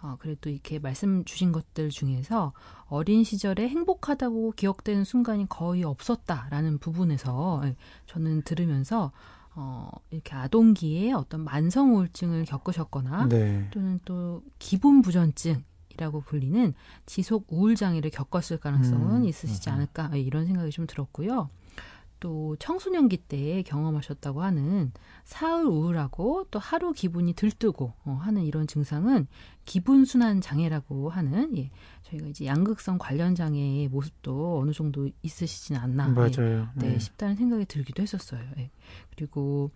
[0.00, 2.52] 어, 그래도 이렇게 말씀 주신 것들 중에서
[2.86, 9.12] 어린 시절에 행복하다고 기억되는 순간이 거의 없었다라는 부분에서 예, 저는 들으면서
[9.54, 13.68] 어, 이렇게 아동기에 어떤 만성 우울증을 겪으셨거나 네.
[13.72, 16.74] 또는 또 기분 부전증 이라고 불리는
[17.06, 19.24] 지속 우울 장애를 겪었을 가능성은 음.
[19.24, 21.50] 있으시지 않을까 이런 생각이 좀 들었고요.
[22.20, 24.92] 또 청소년기 때 경험하셨다고 하는
[25.24, 29.26] 사흘 우울하고 또 하루 기분이 들뜨고 어, 하는 이런 증상은
[29.64, 31.70] 기분 순환 장애라고 하는 예,
[32.02, 36.68] 저희가 이제 양극성 관련 장애의 모습도 어느 정도 있으시진 않나 맞아요.
[36.76, 38.42] 예, 네, 네, 싶다는 생각이 들기도 했었어요.
[38.58, 38.70] 예.
[39.14, 39.70] 그리고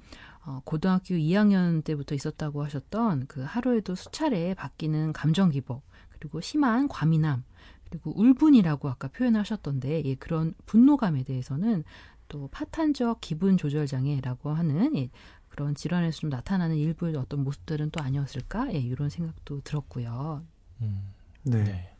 [0.45, 7.45] 어, 고등학교 2학년 때부터 있었다고 하셨던 그 하루에도 수차례 바뀌는 감정 기복 그리고 심한 과민함
[7.93, 11.85] 그리고 울분이라고 아까 표현하셨던데 예, 그런 분노감에 대해서는
[12.33, 15.11] 또 파탄적 기분 조절 장애라고 하는 예,
[15.51, 18.73] 그런 질환에서 좀 나타나는 일부의 어떤 모습들은 또 아니었을까?
[18.73, 20.43] 예, 이런 생각도 들었고요.
[20.81, 21.63] 음, 네.
[21.63, 21.95] 네.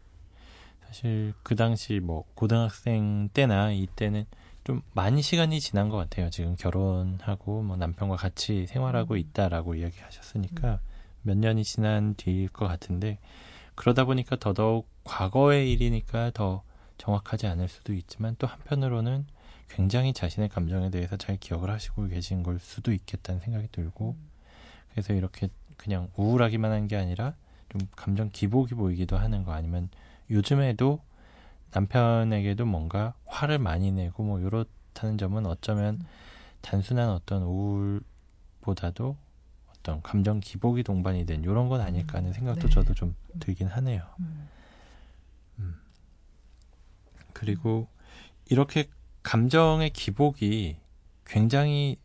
[0.87, 4.25] 사실 그 당시 뭐 고등학생 때나 이때는
[4.65, 6.31] 좀 많이 시간이 지난 것 같아요.
[6.31, 9.19] 지금 결혼하고 뭐 남편과 같이 생활하고 음.
[9.19, 10.79] 있다라고 이야기하셨으니까 음.
[11.23, 13.19] 몇 년이 지난 뒤일 것 같은데
[13.75, 16.63] 그러다 보니까 더더욱 과거의 일이니까 더
[16.97, 19.27] 정확하지 않을 수도 있지만 또 한편으로는
[19.69, 24.29] 굉장히 자신의 감정에 대해서 잘 기억을 하시고 계신 걸 수도 있겠다는 생각이 들고 음.
[24.93, 27.35] 그래서 이렇게 그냥 우울하기만 한 게 아니라
[27.71, 29.89] 좀 감정 기복이 보이기도 하는 거 아니면
[30.31, 31.01] 요즘에도
[31.73, 36.05] 남편에게도 뭔가 화를 많이 내고 뭐 이렇다는 점은 어쩌면
[36.61, 39.17] 단순한 어떤 우울보다도
[39.71, 42.75] 어떤 감정 기복이 동반이 된 이런 건 아닐까 하는 생각도 네.
[42.75, 44.03] 저도 좀 들긴 하네요.
[44.21, 44.49] 음.
[45.59, 45.81] 음.
[47.33, 47.89] 그리고
[48.47, 48.89] 이렇게
[49.23, 50.77] 감정의 기복이
[51.25, 51.97] 굉장히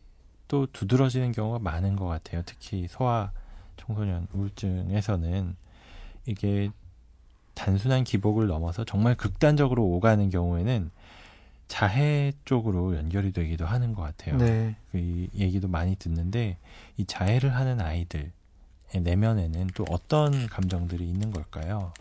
[0.46, 2.42] 또 두드러지는 경우가 많은 것 같아요.
[2.46, 3.30] 특히 소아
[3.76, 5.56] 청소년 우울증에서는
[6.26, 6.70] 이게
[7.54, 10.90] 단순한 기복을 넘어서 정말 극단적으로 오가는 경우에는
[11.66, 14.38] 자해 쪽으로 연결이 되기도 하는 것 같아요.
[14.38, 14.76] 네.
[14.94, 16.56] 이 얘기도 많이 듣는데
[16.96, 18.30] 이 자해를 하는 아이들의
[19.02, 21.92] 내면에는 또 어떤 감정들이 있는 걸까요?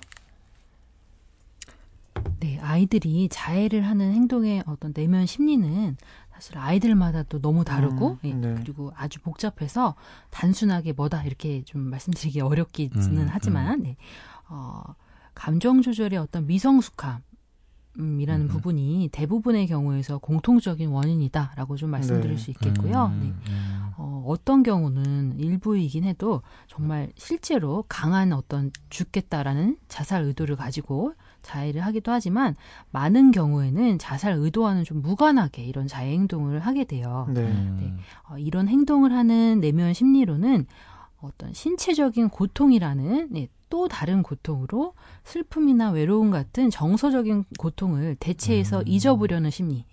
[2.40, 5.98] 네, 아이들이 자해를 하는 행동의 어떤 내면 심리는
[6.34, 8.56] 사실 아이들마다 또 너무 다르고 음, 예, 네.
[8.56, 9.96] 그리고 아주 복잡해서
[10.30, 13.84] 단순하게 뭐다 이렇게 좀 말씀드리기 어렵기는 음, 하지만 음.
[13.84, 13.98] 네.
[14.50, 14.84] 어,
[15.34, 17.22] 감정 조절의 어떤 미성숙함
[17.98, 18.48] 이라는 음.
[18.48, 22.38] 부분이 대부분의 경우에서 공통적인 원인이다라고 좀 말씀드릴 네.
[22.38, 23.08] 수 있겠고요.
[23.08, 23.20] 음.
[23.20, 23.52] 네.
[23.52, 23.90] 음.
[23.98, 31.16] 어, 어떤 경우는 일부이긴 해도 정말 실제로 강한 어떤 죽겠다라는 자살 의도를 가지고
[31.48, 32.56] 자해를 하기도 하지만
[32.92, 37.28] 많은 경우에는 자살 의도와는 좀 무관하게 이런 자해 행동을 하게 돼요.
[37.34, 37.42] 네.
[37.42, 37.94] 네.
[38.30, 40.68] 어, 이런 행동을 하는 내면 심리로는
[41.22, 48.88] 어떤 신체적인 고통이라는 네, 또 다른 고통으로 슬픔이나 외로움 같은 정서적인 고통을 대체해서 음.
[48.88, 49.86] 잊어보려는 심리.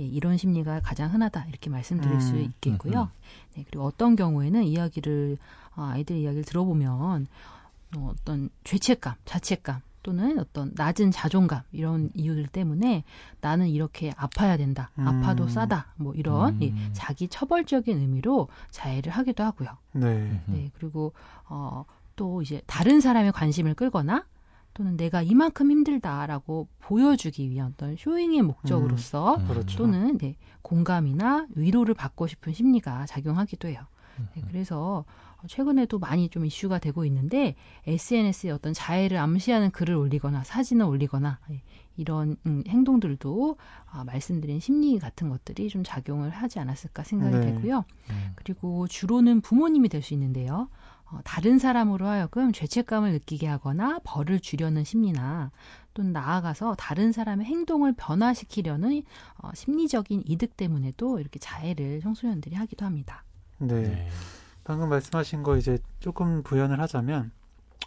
[0.00, 2.20] 예, 이런 심리가 가장 흔하다 이렇게 말씀드릴 음.
[2.20, 3.00] 수 있겠고요.
[3.00, 3.54] 음, 음.
[3.54, 5.38] 네, 그리고 어떤 경우에는 이야기를
[5.76, 7.26] 어, 아이들 이야기를 들어보면
[7.96, 13.04] 어, 어떤 죄책감, 자책감 또는 어떤 낮은 자존감 이런 이유들 때문에
[13.42, 15.06] 나는 이렇게 아파야 된다, 음.
[15.06, 16.62] 아파도 싸다, 뭐 이런 음.
[16.62, 19.68] 예, 자기 처벌적인 의미로 자해를 하기도 하고요.
[19.92, 20.40] 네.
[20.46, 21.12] 네 그리고
[21.46, 21.84] 어,
[22.16, 24.24] 또 이제 다른 사람의 관심을 끌거나
[24.72, 29.46] 또는 내가 이만큼 힘들다라고 보여주기 위한 어떤 쇼잉의 목적으로서 음.
[29.46, 29.76] 그렇죠.
[29.76, 33.82] 또는 네, 공감이나 위로를 받고 싶은 심리가 작용하기도 해요.
[34.34, 35.04] 네, 그래서
[35.46, 37.54] 최근에도 많이 좀 이슈가 되고 있는데
[37.86, 41.62] SNS에 어떤 자해를 암시하는 글을 올리거나 사진을 올리거나 예,
[41.96, 43.56] 이런 음, 행동들도
[43.90, 47.52] 아, 말씀드린 심리 같은 것들이 좀 작용을 하지 않았을까 생각이 네.
[47.52, 47.84] 되고요.
[48.10, 48.32] 음.
[48.34, 50.68] 그리고 주로는 부모님이 될 수 있는데요.
[51.10, 55.50] 어, 다른 사람으로 하여금 죄책감을 느끼게 하거나 벌을 주려는 심리나
[55.94, 59.02] 또는 나아가서 다른 사람의 행동을 변화시키려는
[59.38, 63.24] 어, 심리적인 이득 때문에도 이렇게 자해를 청소년들이 하기도 합니다.
[63.58, 63.82] 네.
[63.82, 64.08] 네.
[64.68, 67.30] 방금 말씀하신 거 이제 조금 부연을 하자면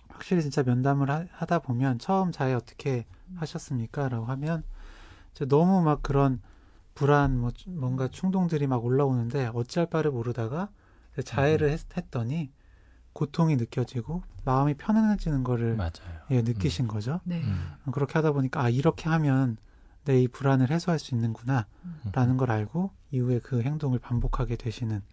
[0.10, 4.10] 확실히 진짜 면담을 하, 다 보면 처음 자해 어떻게 하셨습니까?
[4.10, 4.64] 라고 하면
[5.32, 6.42] 이제 너무 막 그런
[6.96, 10.70] 불안 뭐 뭔가 충동들이 막 올라오는데 어찌할 바를 모르다가
[11.24, 11.72] 자해를 음.
[11.72, 12.52] 했, 더니
[13.14, 15.78] 고통이 느껴지고 마음이 편안해지는 거를
[16.32, 16.88] 예, 느끼신 음.
[16.88, 17.22] 거죠.
[17.26, 17.44] 네.
[17.44, 17.74] 음.
[17.92, 19.58] 그렇게 하다 보니까 아 이렇게 하면
[20.06, 21.68] 내 이 불안을 해소할 수 있는구나라는
[22.16, 22.38] 음.
[22.38, 25.04] 걸 알고 이후에 그 행동을 반복하게 되시는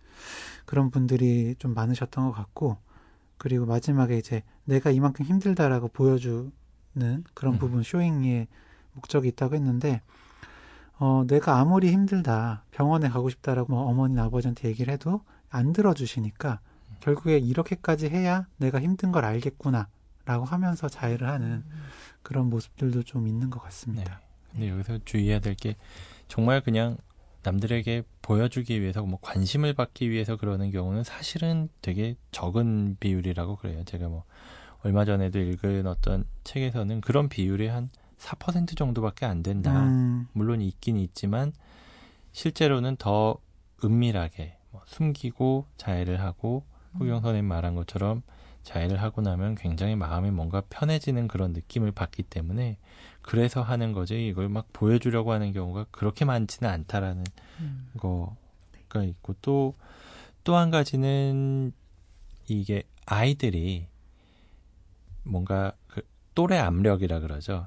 [0.64, 2.76] 그런 분들이 좀 많으셨던 것 같고
[3.36, 6.50] 그리고 마지막에 이제 내가 이만큼 힘들다라고 보여주는
[7.34, 7.58] 그런 음.
[7.58, 8.48] 부분 쇼잉의
[8.92, 10.02] 목적이 있다고 했는데
[10.98, 16.60] 어, 내가 아무리 힘들다 병원에 가고 싶다라고 뭐 어머니 아버지한테 얘기를 해도 안 들어주시니까
[17.00, 21.82] 결국에 이렇게까지 해야 내가 힘든 걸 알겠구나라고 하면서 자해를 하는 음.
[22.22, 24.20] 그런 모습들도 좀 있는 것 같습니다.
[24.20, 24.28] 네.
[24.50, 25.76] 근데 여기서 주의해야 될 게
[26.26, 26.96] 정말 그냥
[27.48, 33.84] 남들에게 보여주기 위해서 뭐 관심을 받기 위해서 그러는 경우는 사실은 되게 적은 비율이라고 그래요.
[33.84, 34.24] 제가 뭐
[34.82, 39.84] 얼마 전에도 읽은 어떤 책에서는 그런 비율이 한 4% 정도밖에 안 된다.
[39.84, 40.26] 음.
[40.32, 41.52] 물론 있긴 있지만
[42.32, 43.38] 실제로는 더
[43.82, 46.64] 은밀하게 뭐 숨기고 자해를 하고
[46.98, 48.22] 호경 선생님 말한 것처럼
[48.68, 52.76] 자해를 하고 나면 굉장히 마음이 뭔가 편해지는 그런 느낌을 받기 때문에
[53.22, 57.24] 그래서 하는 거지 이걸 막 보여주려고 하는 경우가 그렇게 많지는 않다라는
[57.60, 57.90] 음.
[57.98, 59.74] 거가 있고 또
[60.48, 61.72] 또 한 가지는
[62.48, 63.86] 이게 아이들이
[65.24, 66.00] 뭔가 그
[66.34, 67.66] 또래 압력이라 그러죠.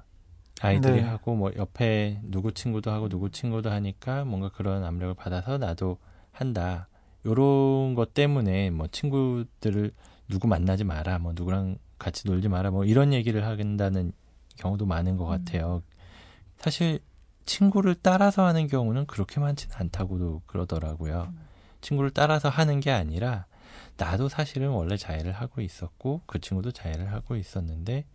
[0.62, 1.02] 아이들이 네.
[1.02, 6.00] 하고 뭐 옆에 누구 친구도 하고 누구 친구도 하니까 뭔가 그런 압력을 받아서 나도
[6.32, 6.88] 한다.
[7.24, 9.92] 요런 것 때문에 뭐 친구들을
[10.32, 14.14] 누구 만나지 마라, 뭐 누구랑 같이 놀지 마라, 뭐 이런 얘기를 한다는
[14.58, 15.30] 경우도 많은 것 음.
[15.30, 15.84] 같아요.
[16.58, 17.00] 사실
[17.46, 21.28] 친구를 따라서 하는 경우는 그렇게 많지는 않다고도 그러더라고요.
[21.30, 21.40] 음.
[21.82, 23.46] 친구를 따라서 하는 게 아니라
[23.98, 28.06] 나도 사실은 원래 자해를 하고 있었고 그 친구도 자해를 하고 있었는데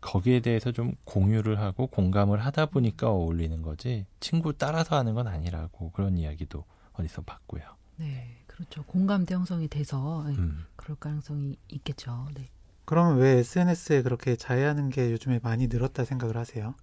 [0.00, 5.92] 거기에 대해서 좀 공유를 하고 공감을 하다 보니까 어울리는 거지 친구 따라서 하는 건 아니라고
[5.92, 7.62] 그런 이야기도 어디서 봤고요.
[7.96, 8.84] 네, 그렇죠.
[8.84, 10.64] 공감대 형성이 돼서 예, 음.
[10.84, 12.28] 그럴 가능성이 있겠죠.
[12.34, 12.50] 네.
[12.84, 16.74] 그러면 왜 SNS에 그렇게 자해하는 게 요즘에 많이 늘었다 생각을 하세요?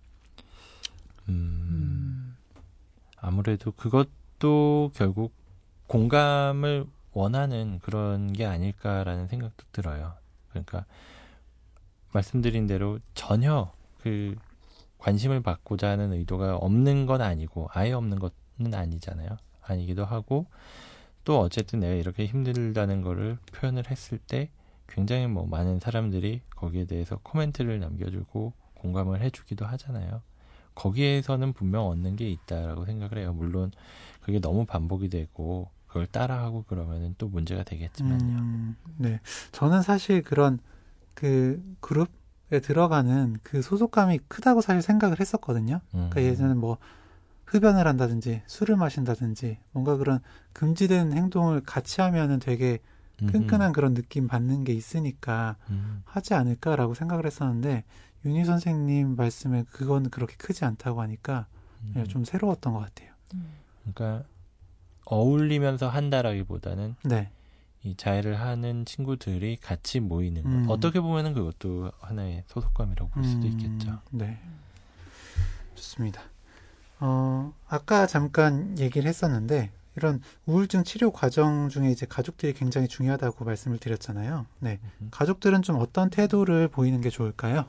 [1.29, 1.33] 음,
[1.69, 2.37] 음.
[3.17, 5.33] 아무래도 그것도 결국
[5.85, 10.15] 공감을 원하는 그런 게 아닐까라는 생각도 들어요.
[10.49, 10.85] 그러니까
[12.11, 14.35] 말씀드린 대로 전혀 그
[14.97, 19.37] 관심을 받고자 하는 의도가 없는 건 아니고 아예 없는 것은 아니잖아요.
[19.61, 20.47] 아니기도 하고
[21.23, 24.49] 또 어쨌든 내가 이렇게 힘들다는 거를 표현을 했을 때
[24.87, 30.21] 굉장히 뭐 많은 사람들이 거기에 대해서 코멘트를 남겨주고 공감을 해주기도 하잖아요.
[30.75, 33.33] 거기에서는 분명 얻는 게 있다라고 생각을 해요.
[33.33, 33.71] 물론
[34.21, 38.39] 그게 너무 반복이 되고 그걸 따라하고 그러면은 또 문제가 되겠지만요.
[38.39, 39.19] 음, 네.
[39.51, 40.59] 저는 사실 그런
[41.13, 45.81] 그 그룹에 들어가는 그 소속감이 크다고 사실 생각을 했었거든요.
[45.91, 46.09] 그러니까 음.
[46.09, 46.77] 그러니까 예전에 뭐
[47.51, 50.19] 흡연을 한다든지 술을 마신다든지 뭔가 그런
[50.53, 52.79] 금지된 행동을 같이 하면은 되게
[53.17, 56.01] 끈끈한 그런 느낌 받는 게 있으니까 음.
[56.05, 57.83] 하지 않을까라고 생각을 했었는데
[58.25, 61.45] 윤희 선생님 말씀에 그건 그렇게 크지 않다고 하니까
[61.83, 62.05] 음.
[62.07, 63.11] 좀 새로웠던 것 같아요.
[63.81, 64.25] 그러니까
[65.05, 67.31] 어울리면서 한다라기보다는 네.
[67.83, 70.65] 이 자해를 하는 친구들이 같이 모이는 음.
[70.69, 73.51] 어떻게 보면은 그것도 하나의 소속감이라고 볼 수도 음.
[73.51, 73.99] 있겠죠.
[74.11, 74.39] 네,
[75.75, 76.30] 좋습니다.
[77.01, 83.77] 어, 아까 잠깐 얘기를 했었는데 이런 우울증 치료 과정 중에 이제 가족들이 굉장히 중요하다고 말씀을
[83.77, 84.45] 드렸잖아요.
[84.59, 84.79] 네.
[85.01, 85.09] 음.
[85.11, 87.65] 가족들은 좀 어떤 태도를 보이는 게 좋을까요?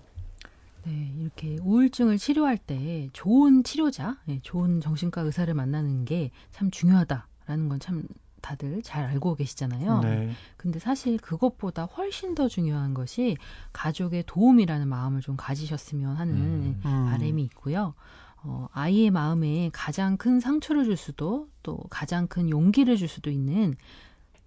[0.84, 7.68] 네, 이렇게 우울증을 치료할 때 좋은 치료자, 네, 좋은 정신과 의사를 만나는 게 참 중요하다라는
[7.68, 8.04] 건 참
[8.40, 10.00] 다들 잘 알고 계시잖아요.
[10.00, 10.32] 네.
[10.56, 13.36] 근데 사실 그것보다 훨씬 더 중요한 것이
[13.72, 16.80] 가족의 도움이라는 마음을 좀 가지셨으면 하는 음.
[16.84, 17.06] 음.
[17.08, 17.94] 바람이 있고요.
[18.44, 23.74] 어, 아이의 마음에 가장 큰 상처를 줄 수도 또 가장 큰 용기를 줄 수도 있는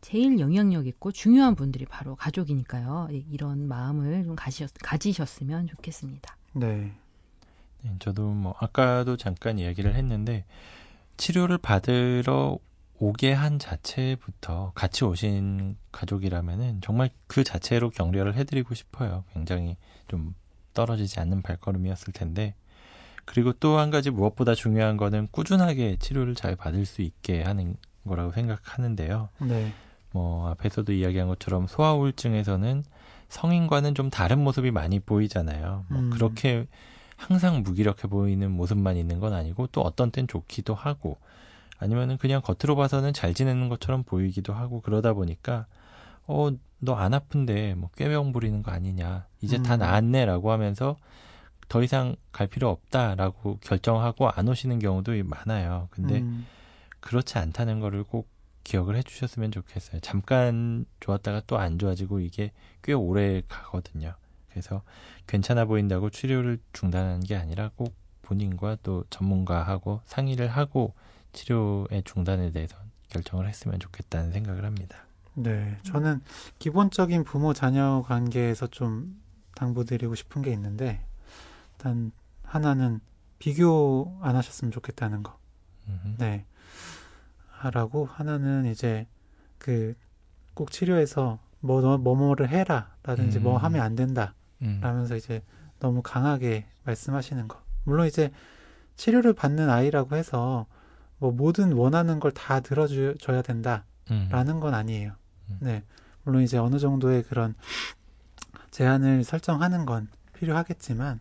[0.01, 3.07] 제일 영향력 있고 중요한 분들이 바로 가족이니까요.
[3.11, 6.37] 예, 이런 마음을 좀 가지셨, 가지셨으면 좋겠습니다.
[6.53, 6.91] 네.
[7.81, 7.95] 네.
[7.99, 10.45] 저도 뭐 아까도 잠깐 이야기를 했는데
[11.17, 12.59] 치료를 받으러
[12.97, 19.23] 오게 한 자체부터 같이 오신 가족이라면은 정말 그 자체로 격려를 해드리고 싶어요.
[19.33, 19.75] 굉장히
[20.07, 20.33] 좀
[20.73, 22.55] 떨어지지 않는 발걸음이었을 텐데
[23.25, 27.75] 그리고 또 한 가지 무엇보다 중요한 거는 꾸준하게 치료를 잘 받을 수 있게 하는
[28.07, 29.29] 거라고 생각하는데요.
[29.41, 29.71] 네.
[30.11, 32.83] 뭐 앞에서도 이야기한 것처럼 소아 우울증에서는
[33.29, 35.85] 성인과는 좀 다른 모습이 많이 보이잖아요.
[35.89, 36.09] 뭐 음.
[36.11, 36.67] 그렇게
[37.17, 41.17] 항상 무기력해 보이는 모습만 있는 건 아니고 또 어떤 땐 좋기도 하고
[41.79, 45.65] 아니면은 그냥 겉으로 봐서는 잘 지내는 것처럼 보이기도 하고 그러다 보니까
[46.27, 49.63] 어 너 안 아픈데 뭐 꾀병 부리는 거 아니냐 이제 음.
[49.63, 50.97] 다 나았네라고 하면서
[51.67, 55.87] 더 이상 갈 필요 없다라고 결정하고 안 오시는 경우도 많아요.
[55.91, 56.45] 근데 음.
[56.99, 58.27] 그렇지 않다는 거를 꼭
[58.63, 60.01] 기억을 해주셨으면 좋겠어요.
[60.01, 62.51] 잠깐 좋았다가 또 안 좋아지고 이게
[62.83, 64.15] 꽤 오래 가거든요.
[64.49, 64.81] 그래서
[65.27, 70.93] 괜찮아 보인다고 치료를 중단하는 게 아니라 꼭 본인과 또 전문가하고 상의를 하고
[71.33, 72.75] 치료의 중단에 대해서
[73.09, 75.05] 결정을 했으면 좋겠다는 생각을 합니다.
[75.35, 76.21] 네, 저는
[76.59, 79.21] 기본적인 부모 자녀 관계에서 좀
[79.55, 81.05] 당부드리고 싶은 게 있는데
[81.85, 82.99] 일단 하나는
[83.37, 85.37] 비교 안 하셨으면 좋겠다는 거.
[85.87, 86.15] 음흠.
[86.17, 86.45] 네.
[87.49, 89.07] 하라고 하나는 이제
[89.59, 89.93] 그
[90.55, 92.95] 꼭 치료해서 뭐, 뭐, 뭐를 해라.
[93.03, 93.53] 라든지 뭐 음.
[93.55, 94.33] 뭐 하면 안 된다.
[94.61, 94.79] 음.
[94.81, 95.43] 라면서 이제
[95.79, 97.61] 너무 강하게 말씀하시는 거.
[97.83, 98.31] 물론 이제
[98.95, 100.65] 치료를 받는 아이라고 해서
[101.17, 103.83] 뭐 모든 원하는 걸 다 들어줘야 된다.
[104.11, 104.29] 음.
[104.31, 105.11] 라는 건 아니에요.
[105.49, 105.57] 음.
[105.59, 105.83] 네.
[106.23, 107.53] 물론 이제 어느 정도의 그런
[108.71, 111.19] 제한을 설정하는 건 필요하겠지만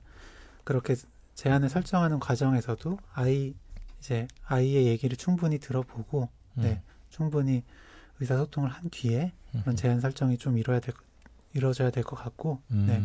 [0.64, 0.96] 그렇게
[1.34, 3.54] 제한을 설정하는 과정에서도 아이
[3.98, 6.62] 이제 아이의 얘기를 충분히 들어보고 음.
[6.62, 7.62] 네 충분히
[8.20, 9.76] 의사소통을 한 뒤에 그런 음.
[9.76, 10.94] 제한 설정이 좀 이루어야 될
[11.54, 12.86] 이루어져야 될 것 같고 음.
[12.86, 13.02] 네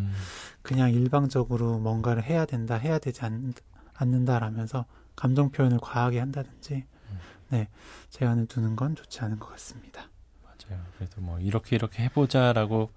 [0.62, 3.54] 그냥 일방적으로 뭔가를 해야 된다 해야 되지 않,
[3.94, 7.20] 않는다라면서 감정 표현을 과하게 한다든지 음.
[7.50, 7.68] 네
[8.10, 10.10] 제한을 두는 건 좋지 않은 것 같습니다.
[10.44, 10.82] 맞아요.
[10.98, 12.92] 그래도 뭐 이렇게 이렇게 해보자라고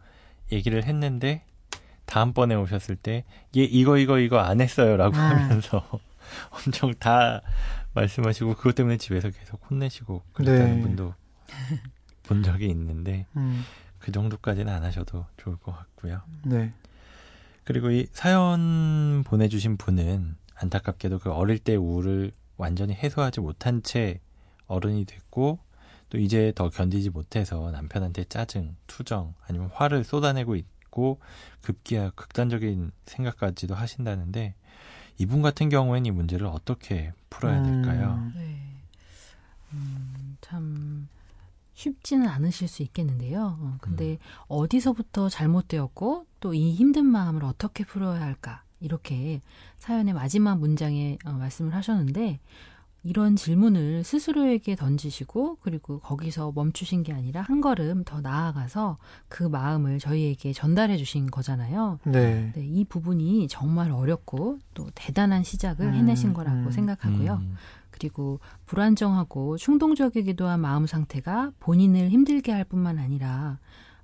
[0.50, 1.44] 얘기를 했는데
[2.12, 3.24] 다음번에 오셨을 때,
[3.56, 4.98] 얘 이거, 이거, 이거 안 했어요.
[4.98, 5.20] 라고 음.
[5.22, 5.82] 하면서
[6.52, 7.40] 엄청 다
[7.94, 10.82] 말씀하시고, 그것 때문에 집에서 계속 혼내시고, 그랬다는 네.
[10.82, 11.14] 분도
[12.24, 13.64] 본 적이 있는데, 음.
[13.98, 16.20] 그 정도까지는 안 하셔도 좋을 것 같고요.
[16.44, 16.74] 네.
[17.64, 24.20] 그리고 이 사연 보내주신 분은 안타깝게도 그 어릴 때 우울을 완전히 해소하지 못한 채
[24.66, 25.60] 어른이 됐고,
[26.10, 31.18] 또 이제 더 견디지 못해서 남편한테 짜증, 투정, 아니면 화를 쏟아내고 있, 있고
[31.62, 34.54] 급기야 극단적인 생각까지도 하신다는데
[35.18, 37.82] 이분 같은 경우에는 이 문제를 어떻게 풀어야 음.
[37.82, 38.30] 될까요?
[38.36, 38.58] 네.
[39.72, 41.08] 음, 참
[41.74, 43.58] 쉽지는 않으실 수 있겠는데요.
[43.58, 44.18] 어, 근데 음.
[44.48, 48.62] 어디서부터 잘못되었고 또 이 힘든 마음을 어떻게 풀어야 할까?
[48.80, 49.40] 이렇게
[49.78, 52.40] 사연의 마지막 문장에 어, 말씀을 하셨는데
[53.04, 58.98] 이런 질문을 스스로에게 던지시고 그리고 거기서 멈추신 게 아니라 한 걸음 더 나아가서
[59.28, 61.98] 그 마음을 저희에게 전달해 주신 거잖아요.
[62.04, 62.52] 네.
[62.54, 67.34] 네, 이 부분이 정말 어렵고 또 대단한 시작을 음, 해내신 거라고 음, 생각하고요.
[67.42, 67.56] 음.
[67.90, 73.58] 그리고 불안정하고 충동적이기도 한 마음 상태가 본인을 힘들게 할 뿐만 아니라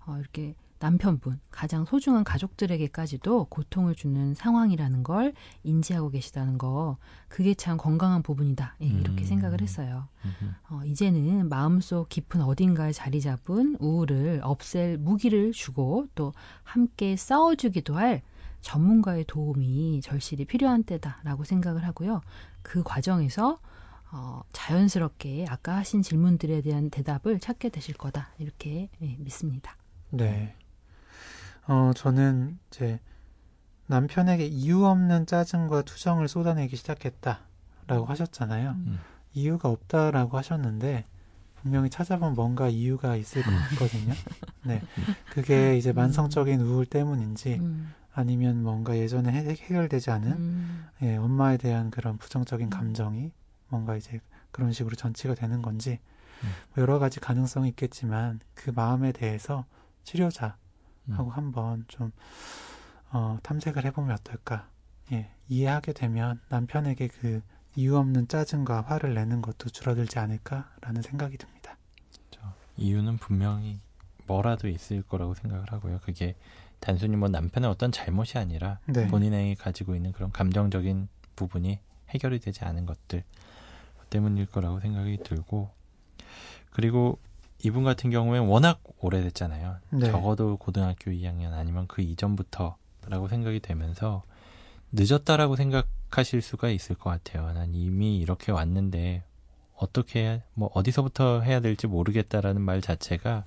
[0.07, 6.99] 어, 이렇게 남편분, 가장 소중한 가족들에게까지도 고통을 주는 상황이라는 걸 인지하고 계시다는 거,
[7.29, 8.77] 그게 참 건강한 부분이다.
[8.83, 9.25] 예, 이렇게 음.
[9.25, 10.09] 생각을 했어요.
[10.71, 18.23] 어, 이제는 마음속 깊은 어딘가에 자리 잡은 우울을 없앨 무기를 주고 또 함께 싸워주기도 할
[18.61, 22.21] 전문가의 도움이 절실히 필요한 때다라고 생각을 하고요.
[22.63, 23.59] 그 과정에서
[24.11, 28.31] 어, 자연스럽게 아까 하신 질문들에 대한 대답을 찾게 되실 거다.
[28.39, 29.77] 이렇게 예, 믿습니다.
[30.11, 30.55] 네.
[31.69, 32.99] 어, 저는 이제
[33.87, 38.71] 남편에게 이유 없는 짜증과 투정을 쏟아내기 시작했다라고 하셨잖아요.
[38.71, 38.99] 음.
[39.35, 41.05] 이유가 없다라고 하셨는데
[41.61, 44.15] 분명히 찾아보면 뭔가 이유가 있을 것 같거든요.
[44.65, 44.81] 네.
[45.31, 47.93] 그게 이제 만성적인 우울 때문인지 음.
[48.13, 50.87] 아니면 뭔가 예전에 해, 결되지 않은 음.
[51.03, 53.33] 예, 엄마에 대한 그런 부정적인 감정이
[53.69, 56.01] 뭔가 이제 그런 식으로 전치가 되는 건지
[56.43, 56.49] 음.
[56.75, 59.67] 뭐 여러 가지 가능성이 있겠지만 그 마음에 대해서
[60.05, 60.68] 치료자 음.
[61.17, 62.13] 하고 한번 좀
[63.11, 64.69] 어, 탐색을 해보면 어떨까.
[65.13, 67.43] 예, 이해하게 되면 남편에게 그
[67.77, 71.77] 이유 없는 짜증과 화를 내는 것도 줄어들지 않을까라는 생각이 듭니다.
[72.13, 72.53] 그렇죠.
[72.77, 73.81] 이유는 분명히
[74.27, 76.01] 뭐라도 있을 거라고 생각을 하고요.
[76.01, 76.37] 그게
[76.81, 79.07] 단순히 뭐 남편의 어떤 잘못이 아니라 네.
[79.09, 81.79] 본인이 가지고 있는 그런 감정적인 부분이
[82.11, 83.25] 해결이 되지 않은 것들
[84.11, 85.71] 때문일 거라고 생각이 들고
[86.71, 87.19] 그리고
[87.65, 89.77] 이분 같은 경우에 워낙 오래됐잖아요.
[89.91, 90.11] 네.
[90.11, 94.23] 적어도 고등학교 2학년 아니면 그 이전부터라고 생각이 되면서
[94.93, 97.53] 늦었다라고 생각하실 수가 있을 것 같아요.
[97.53, 99.25] 난 이미 이렇게 왔는데
[99.75, 103.45] 어떻게 뭐 어디서부터 해야 될지 모르겠다라는 말 자체가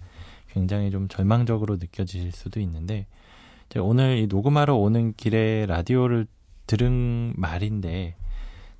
[0.49, 3.07] 굉장히 좀 절망적으로 느껴지실 수도 있는데
[3.77, 6.27] 오늘 이 녹음하러 오는 길에 라디오를
[6.67, 8.15] 들은 말인데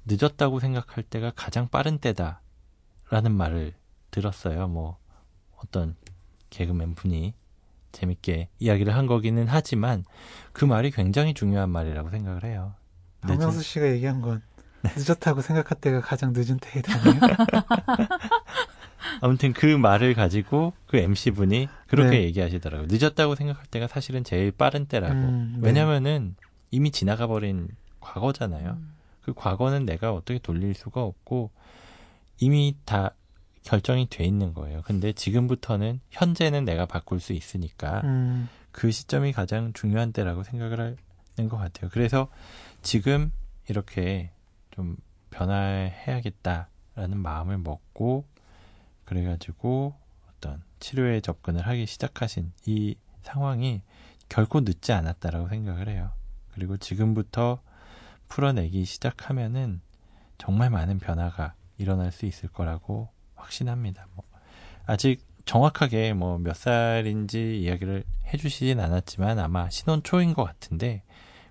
[0.06, 3.74] 늦었다고 생각할 때가 가장 빠른 때다라는 말을
[4.12, 4.68] 들었어요.
[4.68, 4.98] 뭐
[5.64, 5.96] 어떤
[6.50, 7.34] 개그맨 분이
[7.92, 10.06] 재밌게 이야기를 한 거기는 하지만
[10.54, 12.74] 그 말이 굉장히 중요한 말이라고 생각을 해요.
[13.22, 14.42] 박명수 씨가 얘기한 건
[14.82, 14.92] 네.
[14.96, 17.22] 늦었다고 생각할 때가 가장 늦은 때이다네요.
[19.22, 22.24] 아무튼 그 말을 가지고 그 MC 분이 그렇게 네.
[22.24, 22.88] 얘기하시더라고요.
[22.90, 25.14] 늦었다고 생각할 때가 사실은 제일 빠른 때라고.
[25.14, 25.68] 음, 네.
[25.68, 26.36] 왜냐면은
[26.72, 27.68] 이미 지나가 버린
[28.00, 28.72] 과거잖아요.
[28.72, 28.94] 음.
[29.22, 31.52] 그 과거는 내가 어떻게 돌릴 수가 없고
[32.40, 33.14] 이미 다
[33.64, 34.82] 결정이 돼 있는 거예요.
[34.84, 38.50] 근데 지금부터는 현재는 내가 바꿀 수 있으니까 음.
[38.72, 40.98] 그 시점이 가장 중요한 때라고 생각을
[41.38, 41.90] 하는 것 같아요.
[41.92, 42.30] 그래서
[42.82, 43.32] 지금
[43.70, 44.32] 이렇게
[44.72, 44.96] 좀
[45.30, 48.26] 변화해야겠다라는 마음을 먹고
[49.06, 49.96] 그래가지고
[50.30, 53.82] 어떤 치료에 접근을 하기 시작하신 이 상황이
[54.30, 56.12] 결코 늦지 않았다라고 생각을 해요.
[56.54, 57.62] 그리고 지금부터
[58.28, 59.82] 풀어내기 시작하면은
[60.38, 63.10] 정말 많은 변화가 일어날 수 있을 거라고
[63.42, 64.08] 확신합니다.
[64.16, 64.24] 뭐
[64.86, 71.04] 아직 정확하게 뭐 몇 살인지 이야기를 해주시진 않았지만 아마 신혼 초인 것 같은데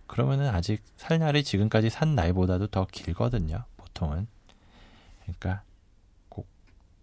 [0.06, 3.64] 그러면은 아직 살 날이 지금까지 산 나이보다도 더 길거든요.
[3.76, 4.26] 보통은.
[5.22, 5.62] 그러니까
[6.28, 6.48] 꼭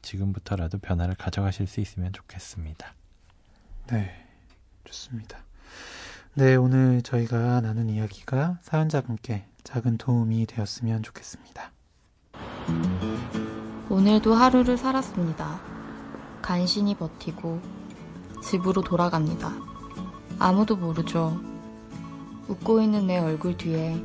[0.01, 2.93] 지금부터라도 변화를 가져가실 수 있으면 좋겠습니다.
[3.91, 4.25] 네,
[4.83, 5.39] 좋습니다.
[6.33, 11.71] 네, 오늘 저희가 나눈 이야기가 사연자분께 작은 도움이 되었으면 좋겠습니다.
[13.89, 15.61] 오늘도 하루를 살았습니다.
[16.41, 17.61] 간신히 버티고
[18.43, 19.53] 집으로 돌아갑니다.
[20.39, 21.39] 아무도 모르죠.
[22.49, 24.03] 웃고 있는 내 얼굴 뒤에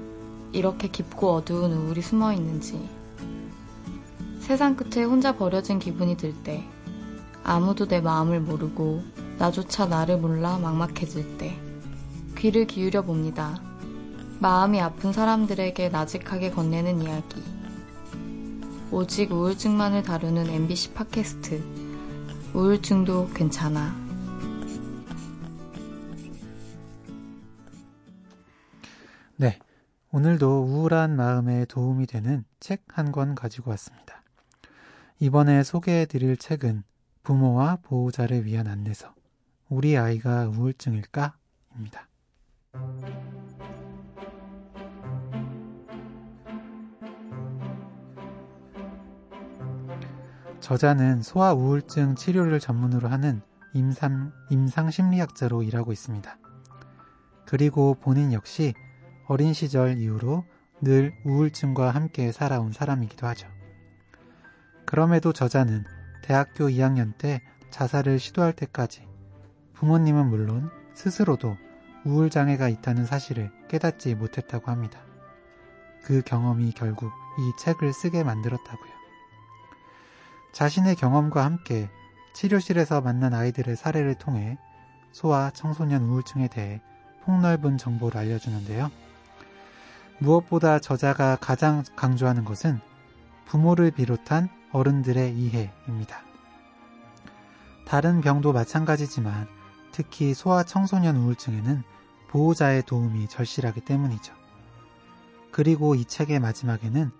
[0.52, 2.88] 이렇게 깊고 어두운 우울이 숨어 있는지.
[4.38, 6.64] 세상 끝에 혼자 버려진 기분이 들 때,
[7.42, 9.02] 아무도 내 마음을 모르고
[9.38, 11.58] 나조차 나를 몰라 막막해질 때,
[12.38, 13.60] 귀를 기울여 봅니다.
[14.38, 17.42] 마음이 아픈 사람들에게 나직하게 건네는 이야기.
[18.92, 21.62] 오직 우울증만을 다루는 MBC 팟캐스트.
[22.54, 23.96] 우울증도 괜찮아.
[29.36, 29.58] 네.
[30.12, 34.22] 오늘도 우울한 마음에 도움이 되는 책 한 권 가지고 왔습니다.
[35.18, 36.82] 이번에 소개해 드릴 책은
[37.22, 39.14] 부모와 보호자를 위한 안내서.
[39.68, 41.36] 우리 아이가 우울증일까?
[41.76, 42.08] 입니다.
[50.62, 53.42] 저자는 소아 우울증 치료를 전문으로 하는
[53.74, 56.38] 임상, 임상 심리학자로 일하고 있습니다.
[57.46, 58.72] 그리고 본인 역시
[59.26, 60.44] 어린 시절 이후로
[60.80, 63.48] 늘 우울증과 함께 살아온 사람이기도 하죠.
[64.86, 65.84] 그럼에도 저자는
[66.22, 69.08] 대학교 2학년 때 자살을 시도할 때까지
[69.74, 71.56] 부모님은 물론 스스로도
[72.04, 75.00] 우울장애가 있다는 사실을 깨닫지 못했다고 합니다.
[76.04, 77.10] 그 경험이 결국
[77.40, 79.01] 이 책을 쓰게 만들었다고요.
[80.52, 81.88] 자신의 경험과 함께
[82.34, 84.58] 치료실에서 만난 아이들의 사례를 통해
[85.12, 86.80] 소아 청소년 우울증에 대해
[87.24, 88.90] 폭넓은 정보를 알려주는데요.
[90.18, 92.80] 무엇보다 저자가 가장 강조하는 것은
[93.46, 96.22] 부모를 비롯한 어른들의 이해입니다.
[97.86, 99.46] 다른 병도 마찬가지지만
[99.90, 101.82] 특히 소아 청소년 우울증에는
[102.28, 104.32] 보호자의 도움이 절실하기 때문이죠.
[105.50, 107.10] 그리고 이 책의 마지막에는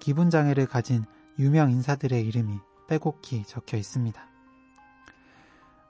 [0.00, 1.04] 기분장애를 가진
[1.38, 2.58] 유명 인사들의 이름이
[2.88, 4.20] 빼곡히 적혀 있습니다.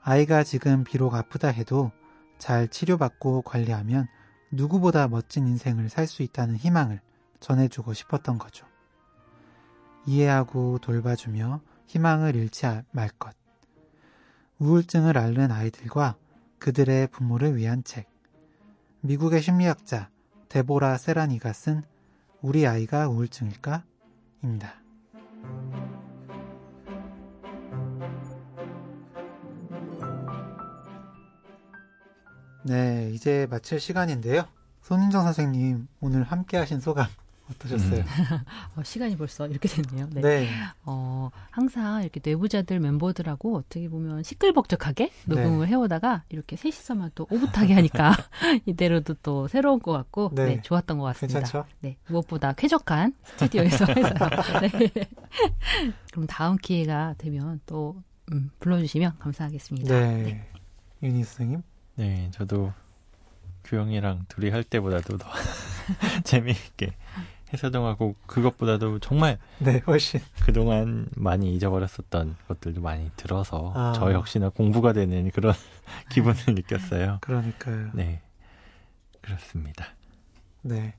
[0.01, 1.91] 아이가 지금 비록 아프다 해도
[2.37, 4.07] 잘 치료받고 관리하면
[4.51, 7.01] 누구보다 멋진 인생을 살 수 있다는 희망을
[7.39, 8.65] 전해주고 싶었던 거죠.
[10.05, 13.35] 이해하고 돌봐주며 희망을 잃지 말 것.
[14.59, 16.15] 우울증을 앓는 아이들과
[16.59, 18.07] 그들의 부모를 위한 책.
[19.01, 20.09] 미국의 심리학자
[20.49, 21.83] 데보라 세라니가 쓴
[22.41, 23.83] 우리 아이가 우울증일까?
[24.43, 24.84] 입니다.
[32.65, 34.45] 네, 이제 마칠 시간인데요.
[34.81, 37.07] 손인정 선생님, 오늘 함께 하신 소감
[37.51, 37.99] 어떠셨어요?
[37.99, 38.05] 음.
[38.75, 40.09] 어, 시간이 벌써 이렇게 됐네요.
[40.11, 40.21] 네.
[40.21, 40.49] 네.
[40.83, 45.71] 어, 항상 이렇게 내부자들 멤버들하고 어떻게 보면 시끌벅적하게 녹음을 네.
[45.73, 48.13] 해오다가 이렇게 셋이서만 또 오붓하게 하니까
[48.65, 50.45] 이대로도 또 새로운 것 같고 네.
[50.45, 50.61] 네.
[50.61, 51.41] 좋았던 것 같습니다.
[51.41, 51.67] 괜찮죠?
[51.81, 51.97] 네.
[52.07, 54.13] 무엇보다 쾌적한 스튜디오에서 해서
[54.61, 54.89] 네.
[56.11, 58.01] 그럼 다음 기회가 되면 또
[58.31, 59.99] 음, 불러주시면 감사하겠습니다.
[59.99, 60.23] 네.
[60.23, 60.49] 네.
[61.03, 61.61] 윤희 선생님?
[61.95, 62.73] 네, 저도
[63.63, 65.29] 규영이랑 둘이 할 때보다도 더
[66.23, 66.95] 재미있게
[67.53, 73.93] 해서동하고 그것보다도 정말 네 훨씬 그동안 많이 잊어버렸었던 것들도 많이 들어서 아.
[73.95, 75.53] 저 역시나 공부가 되는 그런
[76.11, 77.19] 기분을 느꼈어요.
[77.21, 77.91] 그러니까요.
[77.93, 78.21] 네
[79.21, 79.87] 그렇습니다.
[80.61, 80.95] 네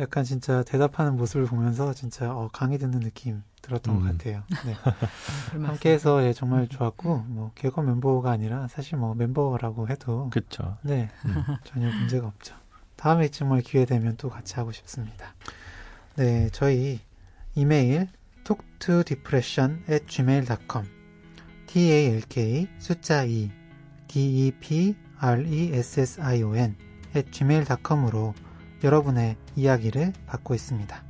[0.00, 4.00] 약간 진짜 대답하는 모습을 보면서 진짜 어, 강의 듣는 느낌 들었던 음.
[4.00, 4.42] 것 같아요.
[4.66, 4.74] 네.
[5.66, 10.76] 함께해서 예, 정말 좋았고 뭐 개거 멤버가 아니라 사실 뭐 멤버라고 해도 그렇죠.
[10.82, 12.54] 네 음, 전혀 문제가 없죠.
[12.96, 15.34] 다음에 정말 기회 되면 또 같이 하고 싶습니다.
[16.16, 17.00] 네, 저희
[17.54, 18.08] 이메일
[18.44, 20.86] talktodepression at gmail.com
[21.66, 23.50] talk 숫자 2
[24.08, 24.94] depression
[27.16, 28.34] at gmail.com으로
[28.84, 31.02] 여러분의 이야기를 받고 있습니다.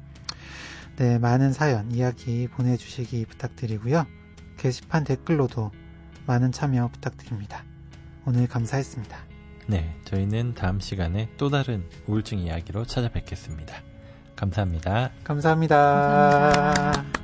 [0.96, 4.06] 네, 많은 사연, 이야기 보내주시기 부탁드리고요.
[4.56, 5.72] 게시판 댓글로도
[6.26, 7.64] 많은 참여 부탁드립니다.
[8.24, 9.18] 오늘 감사했습니다.
[9.66, 13.74] 네, 저희는 다음 시간에 또 다른 우울증 이야기로 찾아뵙겠습니다.
[14.36, 15.10] 감사합니다.
[15.24, 15.76] 감사합니다.
[15.76, 17.23] 감사합니다.